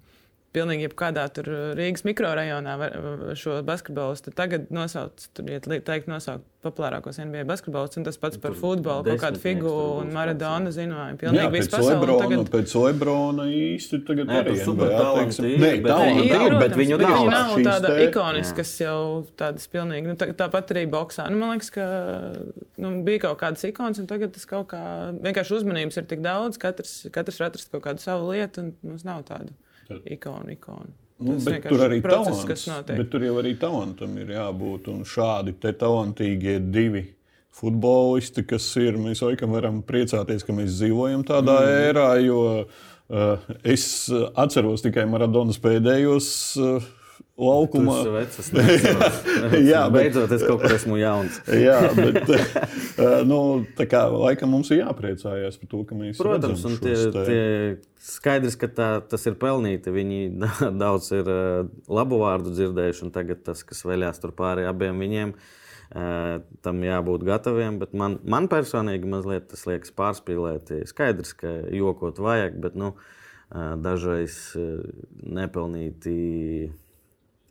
Pilnīgi 0.50 0.82
jebkādā 0.88 1.28
tur 1.30 1.46
uh, 1.46 1.58
Rīgas 1.78 2.02
mikrorajonā 2.02 2.72
var, 2.80 2.94
uh, 2.98 3.20
šo 3.38 3.60
basketbolistu 3.62 4.32
tagad 4.34 4.64
nosauc, 4.74 5.28
tur 5.36 5.44
li- 5.70 5.78
teikt, 5.86 6.08
nosaukt 6.10 6.42
populārākos 6.66 7.20
NBA 7.22 7.44
basketbolistus, 7.48 8.00
un 8.00 8.04
tas 8.08 8.18
pats 8.20 8.36
par 8.42 8.56
futbolu, 8.58 9.04
kaut 9.06 9.22
kādu 9.22 9.38
tur 9.40 9.70
un 10.02 10.10
zināja. 10.74 11.12
Jā, 11.14 11.20
Pilnīgi 11.22 11.52
un 11.86 11.86
Lebrona, 11.94 12.24
Tagad... 12.24 12.50
pēc 12.56 12.74
Lebrona 12.82 13.46
īsti 13.60 14.00
tagad 14.10 14.28
Nē, 14.32 14.40
arī 14.42 14.56
super 14.64 14.90
talantīgi, 14.90 15.54
Nē, 15.62 15.70
bet- 15.70 15.86
talantīgi, 15.86 16.26
Ir, 16.26 16.34
bet 16.34 16.50
protams, 16.58 16.76
viņu 16.82 16.98
bet 17.00 17.06
nav. 17.06 17.16
viņi 17.20 17.32
nav 17.36 17.54
šīs 17.54 17.68
tāda 17.70 17.94
te- 17.94 18.04
ikoniska, 18.10 18.52
Jā. 18.52 18.58
kas 18.64 18.74
jau 18.82 18.98
tādas 19.44 19.70
pilnīgi, 19.72 20.10
nu, 20.10 20.18
tā, 20.20 20.30
tāpat 20.42 20.74
arī 20.74 20.84
boxā. 20.98 21.30
Nu, 21.30 21.38
man 21.44 21.54
liekas, 21.54 21.70
ka 21.78 21.86
nu, 22.82 22.92
bija 23.06 23.22
kaut 23.28 23.38
kādas 23.46 23.64
ikonas, 23.70 24.02
un 24.02 24.10
tagad 24.10 24.34
tas 24.34 24.44
kaut 24.50 24.68
kā 24.74 24.82
vienkārši 25.22 25.56
uzmanības 25.62 26.02
ir 26.02 26.10
tik 26.10 26.26
daudz. 26.26 26.58
Katrs, 26.60 26.98
katrs 27.14 27.38
var 27.40 27.52
atrast 27.54 27.70
kaut 27.72 27.86
kādu 27.86 28.02
savu 28.02 28.34
lietu, 28.34 28.66
un 28.66 28.74
mums 28.90 29.06
nav 29.08 29.22
tādu 29.30 29.54
ikonu. 30.16 30.52
ikonu. 30.56 30.92
Nu, 31.20 31.36
bet 31.44 31.66
tur 31.68 31.82
arī 31.84 32.00
process, 32.00 32.46
talants. 32.64 32.92
Bet 32.96 33.10
tur 33.12 33.24
jau 33.26 33.34
arī 33.42 33.52
talantam 33.60 34.14
ir 34.22 34.32
jābūt. 34.32 34.88
Un 34.92 35.02
šādi 35.04 35.52
te 35.60 35.72
talantīgie 35.76 36.56
divi 36.72 37.04
futbolisti, 37.60 38.44
kas 38.48 38.68
ir, 38.80 38.96
mēs 39.00 39.20
laikam 39.24 39.52
varam 39.52 39.82
priecāties, 39.84 40.46
ka 40.46 40.54
mēs 40.56 40.78
dzīvojam 40.78 41.26
tādā 41.28 41.58
mm. 41.60 41.74
ērā, 41.90 42.06
jo 42.24 42.40
uh, 42.62 43.50
es 43.66 43.84
atceros 44.38 44.86
tikai 44.86 45.04
Maradonas 45.10 45.60
pēdējos 45.60 46.30
uh, 46.62 46.88
laukumā. 47.40 47.96
Tas 48.36 48.50
ir. 48.52 48.60
Jā, 49.72 49.84
bet- 49.88 49.96
beidzot, 49.96 50.32
es 50.36 50.44
kaut 50.46 50.62
kur 50.62 50.74
esmu 50.76 50.98
jauns. 51.00 51.40
Jā, 51.66 51.80
bet 51.96 52.22
nu, 53.28 53.38
tā 53.78 53.86
kā 53.90 54.02
laikam 54.12 54.50
mums 54.54 54.70
ir 54.74 54.80
jāpriecājas 54.82 55.56
par 55.60 55.70
to, 55.72 55.82
ka 55.88 55.96
mēs 55.98 56.18
Protams, 56.20 56.64
un 56.68 56.76
tie, 56.82 56.94
te- 57.12 57.24
tie 57.28 57.44
skaidrs, 58.04 58.56
ka 58.60 58.68
tā, 58.72 58.88
tas 59.10 59.26
ir 59.30 59.36
pelnīti. 59.40 59.92
Viņi 59.94 60.20
da- 60.42 60.70
daudz 60.84 61.10
ir 61.16 61.30
uh, 61.30 61.70
labu 61.90 62.20
vārdu 62.22 62.52
dzirdējuši, 62.56 63.06
un 63.06 63.14
tagad 63.14 63.44
tas, 63.46 63.62
kas 63.66 63.84
veļās 63.86 64.20
tur 64.22 64.34
pāri 64.36 64.66
abiem 64.68 65.00
viņiem, 65.02 65.32
uh, 65.36 66.42
tam 66.66 66.82
jābūt 66.86 67.24
gataviem. 67.28 67.78
Bet 67.82 67.94
man, 67.96 68.18
man 68.24 68.50
personīgi 68.52 69.08
mazliet 69.10 69.48
tas 69.52 69.66
liekas 69.70 69.94
pārspīlēti. 69.96 70.82
Skaidrs, 70.90 71.32
ka 71.40 71.54
jokot 71.74 72.20
vajag, 72.22 72.60
bet 72.62 72.78
nu, 72.78 72.94
dažreiz 73.50 74.34
nepelnīti 75.26 76.70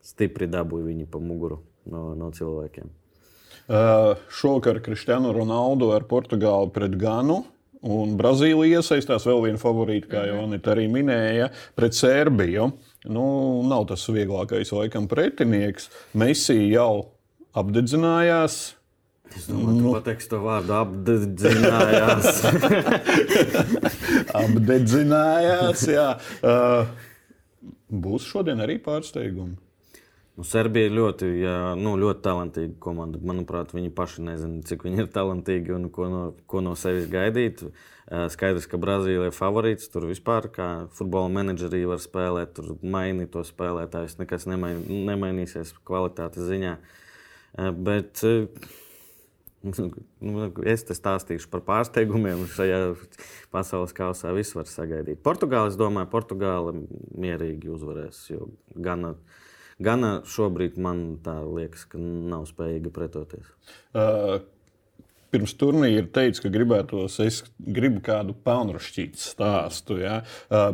stipri 0.06 0.48
dabūja 0.48 0.86
viņi 0.88 1.10
pa 1.12 1.20
muguru 1.20 1.60
no, 1.92 2.14
no 2.16 2.30
cilvēkiem. 2.32 2.88
Uh, 3.70 4.18
šovakar 4.34 4.80
Kristiānu 4.82 5.30
Ronaldu 5.36 5.92
ar 5.94 6.08
Portugāli 6.10 6.72
pret 6.74 6.96
Ganu. 6.98 7.44
Un 7.86 8.16
Brazīlija 8.20 8.82
iesaistās 8.82 9.28
vēl 9.30 9.44
viena 9.44 9.62
favorīta, 9.62 10.10
kā 10.10 10.24
jau 10.26 10.40
Anita 10.42 10.74
arī 10.74 10.88
minēja, 10.92 11.52
pret 11.78 11.94
Serbiju. 11.96 12.66
Nu, 13.14 13.28
nav 13.70 13.86
tas 13.92 14.08
vieglākais 14.10 14.74
laikam 14.74 15.06
pretinieks. 15.12 15.88
Messi 16.18 16.58
jau 16.74 17.14
apdedzinājās. 17.62 18.58
Es 19.38 19.46
domāju, 19.46 19.86
ka 19.86 19.94
pateiks 20.00 20.28
to 20.32 20.42
vārdu 20.42 20.74
apdedzinājās. 20.80 22.42
Apdedzinājās, 24.42 25.86
jā. 25.94 26.10
Uh, 26.42 26.90
būs 27.94 28.26
šodien 28.34 28.66
arī 28.66 28.80
pārsteigumi. 28.82 29.60
Nu, 30.40 30.46
Serbija 30.48 30.88
ir 30.88 30.94
ļoti, 30.96 31.28
jā, 31.42 31.54
nu, 31.76 31.98
ļoti 32.00 32.22
talantīga 32.24 32.78
komanda. 32.80 33.20
Manuprāt, 33.28 33.74
viņi 33.76 33.90
paši 33.92 34.22
nezina, 34.24 34.62
cik 34.64 34.86
viņi 34.86 35.02
ir 35.04 35.08
talantīgi 35.12 35.74
un 35.76 35.90
ko 35.92 36.06
no, 36.08 36.22
ko 36.48 36.62
no 36.64 36.78
sevis 36.80 37.10
gaidīt. 37.12 37.66
Skaidrs, 38.32 38.70
ka 38.72 38.80
Brazīlija 38.80 39.28
ir 39.28 39.36
favorīts. 39.36 39.90
Tur 39.92 40.06
vispār 40.08 40.48
kā 40.56 40.68
futbola 40.96 41.28
menedžeri 41.36 41.82
var 41.90 42.00
spēlēt, 42.00 42.54
tur 42.56 42.78
mainīt 42.80 43.34
to 43.34 43.44
spēlētājus. 43.44 44.16
Nekas 44.22 44.48
nemain, 44.48 44.80
nemainīsies 45.10 45.74
kvalitātes 45.84 46.48
ziņā. 46.48 46.78
Bet 47.90 48.24
nu, 49.68 50.48
es 50.64 50.88
te 50.88 50.96
stāstīšu 50.96 51.52
par 51.52 51.66
pārsteigumiem 51.68 52.46
šajā 52.56 52.80
pasaules 53.52 53.92
kausā. 54.00 54.32
Viss 54.40 54.56
var 54.56 54.72
sagaidīt. 54.72 55.20
Portugāla, 55.20 55.68
es 55.68 55.76
domāju, 55.84 56.14
Portugāla 56.16 56.78
mierīgi 57.28 57.76
uzvarēs. 57.76 58.24
jo 58.32 58.54
Gana, 59.80 60.20
šobrīd 60.28 60.80
man 60.82 61.04
tā 61.24 61.40
liekas, 61.46 61.86
ka 61.88 62.00
nav 62.00 62.48
spējīga 62.50 62.92
pretoties. 62.96 63.52
Uh, 63.96 64.42
pirms 65.34 65.54
turnīra 65.60 66.06
teica, 66.14 66.44
ka 66.44 66.52
gribētos, 66.54 67.20
es 67.24 67.40
gribu 67.60 68.02
kādu 68.06 68.36
pelnrašķītu 68.46 69.22
stāstu. 69.22 70.00
Ja? 70.02 70.20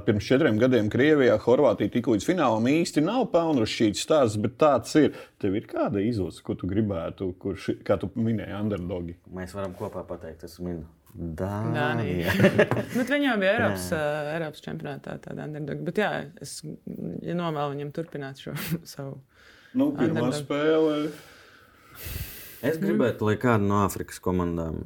Pirms 0.05 0.27
četriem 0.29 0.59
gadiem 0.61 0.89
Krievijā 0.93 1.37
Horvātija 1.43 1.91
tika 1.97 2.13
līdz 2.15 2.27
finālam. 2.29 2.69
Īsti 2.71 3.03
nav 3.05 3.27
pelnrašķīts 3.35 4.05
stāsts, 4.07 4.39
bet 4.41 4.57
tāds 4.61 4.95
ir. 5.01 5.15
Tev 5.41 5.57
ir 5.59 5.67
kāda 5.69 6.03
izlase, 6.03 6.43
ko 6.45 6.55
tu 6.59 6.69
gribētu, 6.71 7.33
kurš, 7.41 7.73
kā 7.85 7.99
tu 8.01 8.09
minēji, 8.15 8.55
underdogi? 8.57 9.17
Mēs 9.35 9.55
varam 9.57 9.75
kopā 9.77 10.05
pateikt, 10.07 10.47
es 10.47 10.59
minu. 10.63 10.87
Dānija. 11.15 12.33
Bet 12.97 13.07
viņi 13.07 13.29
jau 13.29 13.35
bija 13.39 13.53
Eiropas, 13.55 13.85
uh, 13.95 14.33
Eiropas 14.33 14.63
čempionātā, 14.65 15.15
tādā 15.23 15.45
underdog. 15.47 15.85
Bet 15.87 16.01
jā, 16.01 16.09
es 16.43 16.57
ja 17.23 17.35
novēlu 17.39 17.77
viņam 17.77 17.93
turpināt 17.95 18.41
šo 18.43 18.55
savu. 18.95 19.15
Nu, 19.75 19.89
pirmā 19.95 20.25
Underdog. 20.25 20.41
spēle. 20.41 20.97
Es 22.65 22.79
gribētu, 22.81 23.27
lai 23.29 23.35
kāda 23.39 23.63
no 23.63 23.81
Āfrikas 23.85 24.19
komandām 24.23 24.81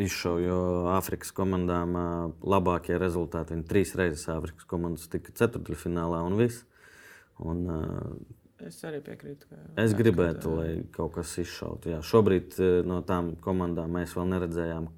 izšauja, 0.00 0.46
jo 0.48 0.60
Āfrikas 0.94 1.32
komandām 1.36 1.96
labākie 2.40 2.96
rezultāti. 3.00 3.56
Viņi 3.56 3.66
trīs 3.68 3.94
reizes 4.00 4.26
Āfrikas 4.32 4.68
komandas 4.68 5.08
tika 5.12 5.32
ceturdaļfinālā 5.40 6.20
un 6.28 6.38
viss. 6.40 6.64
Un, 7.40 7.64
Es 8.60 8.76
arī 8.84 8.98
piekrītu. 9.00 9.46
Es 9.80 9.94
gribētu, 9.96 10.50
lai 10.52 10.72
kaut 10.92 11.14
kas 11.14 11.30
izšautu. 11.40 11.94
Jā, 11.94 12.02
šobrīd 12.04 12.58
no 12.84 12.98
tām 13.08 13.30
komandām 13.40 13.94
mēs 13.96 14.12
vēl 14.18 14.26
neredzējām 14.34 14.90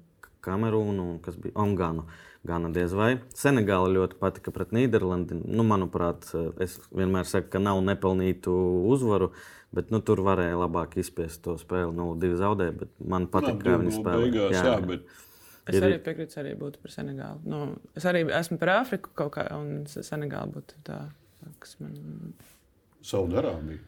Kamerūnu 0.43 1.07
un 1.13 1.17
kas 1.23 1.39
bija 1.39 1.55
Ongānu. 1.63 2.05
Gana 2.43 2.67
diez 2.75 2.91
vai. 2.91 3.13
Senegāla 3.39 3.87
ļoti 3.93 4.17
patika 4.19 4.51
pret 4.51 4.73
Nīderlandi. 4.75 5.37
Nu, 5.47 5.63
manuprāt, 5.63 6.27
es 6.63 6.75
vienmēr 6.91 7.27
saku, 7.29 7.47
ka 7.53 7.61
nav 7.63 7.79
nepelnītu 7.87 8.51
uzvaru, 8.91 9.29
bet 9.71 9.93
nu, 9.95 10.01
tur 10.03 10.19
varēja 10.25 10.57
labāk 10.59 10.97
izspiest 10.99 11.39
to 11.45 11.55
spēli. 11.61 11.95
Nu, 11.95 12.09
divi 12.19 12.35
zaudēja, 12.41 12.75
bet 12.81 12.91
man 12.99 13.29
patīk, 13.31 13.61
kā 13.63 13.77
viņi 13.79 13.95
spēlē. 13.95 14.27
Jā, 14.35 14.49
jā, 14.59 14.75
bet... 14.89 15.07
Es 15.71 15.79
arī 15.79 15.95
piekrītu, 16.03 16.35
arī 16.41 16.57
būtu 16.59 16.83
par 16.83 16.91
Senegālu. 16.91 17.39
Nu, 17.47 17.61
es 17.95 18.03
arī 18.09 18.25
esmu 18.27 18.59
par 18.59 18.73
Āfriku 18.81 19.13
kaut 19.15 19.37
kā, 19.37 19.47
un 19.55 19.85
Senegāla 19.87 20.51
būtu 20.51 20.83
tā, 20.83 20.99
kas 21.63 21.77
man. 21.79 21.95
Saudārābija. 23.07 23.79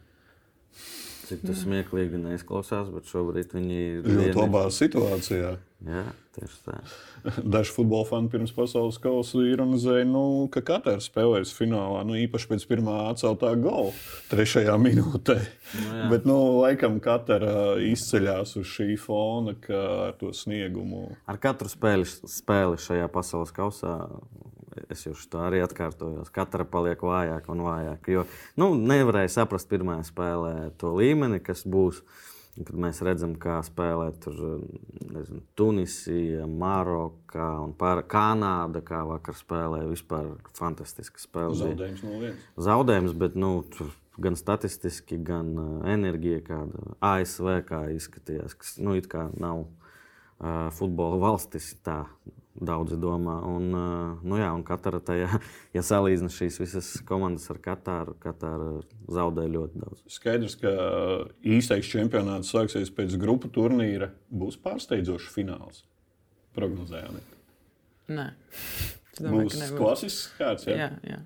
Cik 1.25 1.41
tas 1.41 1.63
smieklīgi 1.65 2.19
neizklausās, 2.21 2.87
bet 2.93 3.09
šobrīd 3.09 3.55
viņi 3.57 3.79
ir 3.81 4.07
ļoti 4.07 4.37
labā 4.37 4.67
situācijā. 4.71 5.55
Jā, 5.89 6.03
tieši 6.35 6.59
tā. 6.67 6.77
Daži 7.55 7.73
futbola 7.75 8.07
fani 8.09 8.31
pirms 8.33 8.53
pasaules 8.55 8.99
kausa 9.01 9.43
ironizēja, 9.47 10.05
nu, 10.09 10.23
ka 10.53 10.63
Katāra 10.65 11.03
spēlēs 11.03 11.53
finālā, 11.57 12.03
nu, 12.07 12.17
īpaši 12.25 12.51
pēc 12.51 12.67
pirmā 12.69 12.97
atceltā 13.09 13.53
gola, 13.59 13.93
trešajā 14.31 14.77
minūtē. 14.81 15.37
Nu, 15.39 15.85
jā. 15.99 16.09
Bet, 16.13 16.29
nu, 16.29 16.39
laikam, 16.61 16.99
Katāra 17.03 17.75
izceļas 17.83 18.57
uz 18.61 18.69
šī 18.75 18.95
fona 19.01 19.55
ar 19.55 20.15
to 20.19 20.33
sniegumu. 20.35 21.07
Ar 21.29 21.41
katru 21.41 21.71
spēli, 21.71 22.07
spēli 22.07 22.81
šajā 22.81 23.09
pasaules 23.13 23.55
kausā 23.55 23.99
es 24.89 25.05
jau 25.05 25.15
to 25.29 25.41
arī 25.45 25.61
atkārtojos. 25.65 26.31
Katra 26.35 26.65
paliek 26.67 27.01
vājāka 27.01 27.51
un 27.53 27.63
vājāka. 27.65 28.11
Jo 28.11 28.25
nu, 28.59 28.73
nevarēja 28.75 29.37
saprast 29.39 29.69
pirmā 29.71 30.01
spēlē 30.07 30.71
to 30.79 30.95
līmeni, 30.97 31.41
kas 31.43 31.65
būs. 31.67 32.01
Kad 32.55 32.71
mēs 32.79 33.01
redzam, 33.03 33.33
kā 33.35 33.57
spēlē 33.67 34.07
tur, 34.23 34.37
nezinu, 35.11 35.41
Tunisija, 35.59 36.45
Maroka 36.47 37.49
un 37.65 37.73
pār, 37.75 37.99
Kanāda, 38.07 38.79
kā 38.85 39.01
vakar 39.09 39.35
spēlēja, 39.35 39.89
vispār 39.91 40.29
fantastiska 40.55 41.19
spēle. 41.19 41.57
Zaudējums 41.59 42.05
no 42.05 42.21
vienas. 42.21 42.45
Zaudējums, 42.67 43.17
bet 43.19 43.35
nu, 43.35 43.51
gan 44.21 44.39
statistiski, 44.39 45.19
gan 45.27 45.51
enerģija, 45.97 46.45
kāda 46.47 46.95
ASV 47.03 47.51
kā 47.67 47.81
izskatījās, 47.97 48.55
kas 48.61 48.77
nu, 48.79 48.95
it 48.95 49.11
kā 49.11 49.27
nav 49.35 49.65
uh, 49.65 50.71
futbola 50.75 51.19
valstis. 51.27 51.73
Tā 51.83 52.05
daudzi 52.55 52.97
domā. 52.99 53.35
Un, 53.49 53.67
nu 54.23 54.39
jā, 54.39 54.49
un 54.55 54.63
katra 54.67 55.01
tajā, 55.03 55.27
ja 55.75 55.83
salīdzina 55.85 56.31
šīs 56.31 56.59
visas 56.61 56.91
komandas 57.07 57.47
ar 57.51 57.59
Katāru, 57.63 58.15
Katāra 58.21 58.71
zaudē 59.11 59.47
ļoti 59.51 59.83
daudz. 59.83 60.03
Skaidrs, 60.17 60.57
ka 60.61 60.73
īstais 61.43 61.89
čempionāts 61.91 62.53
sāksies 62.55 62.93
pēc 62.95 63.17
grupu 63.21 63.51
turnīra. 63.53 64.11
Būs 64.29 64.59
pārsteidzošs 64.63 65.31
fināls. 65.35 65.83
Prognozējām. 66.55 67.19
Nē, 68.15 68.29
domāju, 69.19 69.49
būs 69.49 69.71
klasisks 69.75 70.27
kāds. 70.37 70.67
Jā, 70.69 70.77
jā. 70.77 70.91
jā. 71.15 71.23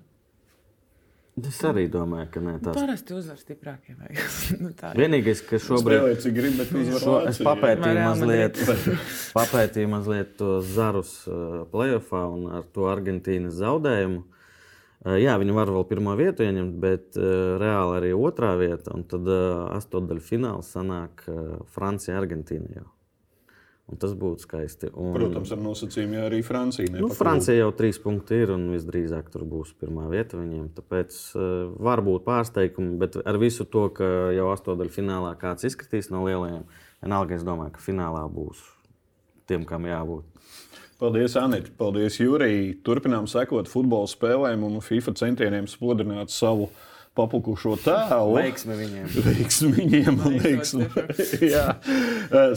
Es 1.38 1.60
arī 1.64 1.86
domāju, 1.90 2.26
ka 2.34 2.40
nē, 2.42 2.56
tas 2.60 2.74
ir. 2.74 2.80
Parasti 2.82 3.14
uzvar 3.14 3.38
stiprākie. 3.38 3.94
nu, 4.62 4.72
Vienīgais, 4.98 5.42
ka 5.46 5.60
šobrīd 5.62 6.00
spēlē, 6.00 6.16
cik 6.24 6.34
grib, 6.36 6.58
bet 6.58 6.74
šo, 7.00 7.14
es 7.30 7.40
papētīju 7.46 8.02
mazliet, 8.02 8.60
papētīju 9.38 9.92
mazliet 9.92 10.34
to 10.40 10.58
Zarus 10.66 11.14
uh, 11.30 11.62
playoffā 11.70 12.24
un 12.34 12.50
ar 12.58 12.66
to 12.74 12.90
Argentīnas 12.90 13.56
zaudējumu. 13.60 14.24
Uh, 15.00 15.16
jā, 15.22 15.38
viņi 15.40 15.56
var 15.56 15.72
vēl 15.72 15.86
pirmo 15.88 16.16
vietu 16.18 16.44
ieņemt, 16.44 16.78
bet 16.82 17.20
uh, 17.20 17.56
reāli 17.62 18.00
arī 18.00 18.14
otrā 18.18 18.52
vieta. 18.60 18.92
Un 18.98 19.06
tad 19.08 19.30
astotdaļu 19.78 20.26
fināls 20.26 20.74
sanāk 20.74 21.24
Francija, 21.72 22.18
Argentīna 22.20 22.80
jau. 22.80 22.88
Un 23.90 23.98
tas 23.98 24.12
būtu 24.14 24.44
skaisti. 24.44 24.88
Un, 24.94 25.10
Protams, 25.16 25.50
ar 25.50 25.58
nosacījumu, 25.64 26.14
ja 26.14 26.26
arī 26.28 26.40
Francija. 26.46 26.92
Nu, 26.94 27.08
Francija 27.14 27.58
jau 27.58 27.70
trīs 27.74 27.98
punkti 27.98 28.38
ir 28.44 28.52
un 28.54 28.68
visdrīzāk 28.70 29.32
tur 29.34 29.42
būs 29.50 29.72
pirmā 29.82 30.06
vieta 30.12 30.38
viņiem. 30.38 30.68
Tāpēc 30.76 31.16
uh, 31.34 31.46
var 31.82 32.04
būt 32.06 32.22
pārsteigumi, 32.28 32.94
bet 33.00 33.18
ar 33.18 33.40
visu 33.42 33.66
to, 33.66 33.88
ka 33.96 34.30
jau 34.36 34.46
astotdaļu 34.52 34.94
finālā 34.94 35.32
kāds 35.40 35.66
izkritīs 35.66 36.12
no 36.14 36.22
lielajiem, 36.28 36.68
vienalga 37.02 37.34
es 37.34 37.46
domāju, 37.46 37.74
ka 37.74 37.82
finālā 37.82 38.22
būs 38.30 38.62
tiem, 39.50 39.66
kam 39.66 39.88
jābūt. 39.90 40.28
Paldies, 41.00 41.34
Anita. 41.40 41.72
Paldies, 41.80 42.20
Jurija. 42.20 42.76
Turpinām 42.86 43.26
sekot 43.30 43.70
futbola 43.72 44.06
spēlēm 44.10 44.66
un 44.68 44.78
FIFA 44.84 45.16
centieniem 45.18 45.66
spodrināt 45.70 46.30
savu 46.30 46.68
papukušo 47.18 47.74
tēlu. 47.82 48.36
Veiksmi 48.38 48.76
viņiem. 48.78 49.08
Veiksmi 49.26 49.70
viņiem. 49.74 50.20
Veiksmi. 50.44 50.86
Jā. 51.52 51.64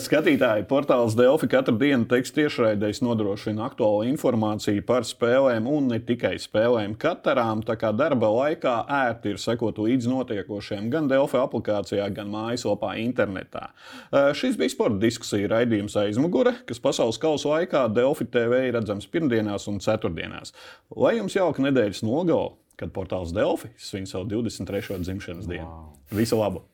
Skatītāji, 0.01 0.67
portāls 0.69 1.17
Delfi 1.17 1.49
katru 1.51 1.75
dienu 1.81 2.05
tekstu 2.09 2.43
tiešraidēs 2.43 3.01
nodrošina 3.05 3.65
aktuālu 3.67 4.05
informāciju 4.11 4.85
par 4.87 5.07
spēlēm 5.09 5.67
un 5.69 5.89
ne 5.93 5.99
tikai 6.03 6.35
spēlēm 6.41 6.95
katarām. 7.01 7.65
Tā 7.65 7.77
kā 7.81 7.93
darba 7.97 8.29
laikā 8.33 8.75
ērti 9.01 9.33
ir 9.33 9.41
sekot 9.41 9.81
līdzi 9.81 10.11
notiekošiem 10.11 10.89
gan 10.93 11.09
Delfi 11.11 11.39
aplikācijā, 11.41 12.07
gan 12.13 12.31
mājaslapā 12.33 12.95
internetā. 13.03 13.69
Šis 14.37 14.57
bija 14.59 14.73
sporta 14.73 15.01
diskusija 15.01 15.49
raidījums 15.57 15.97
aizmugure, 16.05 16.55
kas 16.69 16.81
pasaules 16.83 17.21
kausa 17.21 17.55
laikā 17.55 17.87
Delfi 17.93 18.29
TV 18.29 18.67
ir 18.69 18.77
redzams 18.77 19.09
pirmdienās 19.09 19.67
un 19.71 19.81
ceturtdienās. 19.83 20.53
Lai 20.93 21.17
jums 21.17 21.37
jauka 21.39 21.65
nedēļas 21.65 22.05
nogala! 22.05 22.53
Kad 22.75 22.93
portāls 22.95 23.33
Delfi 23.35 23.71
svin 23.77 24.07
savu 24.09 24.25
23. 24.25 24.99
dzimšanas 25.03 25.49
dienu. 25.49 25.67
Wow. 25.69 26.17
Visu 26.17 26.39
labu! 26.39 26.65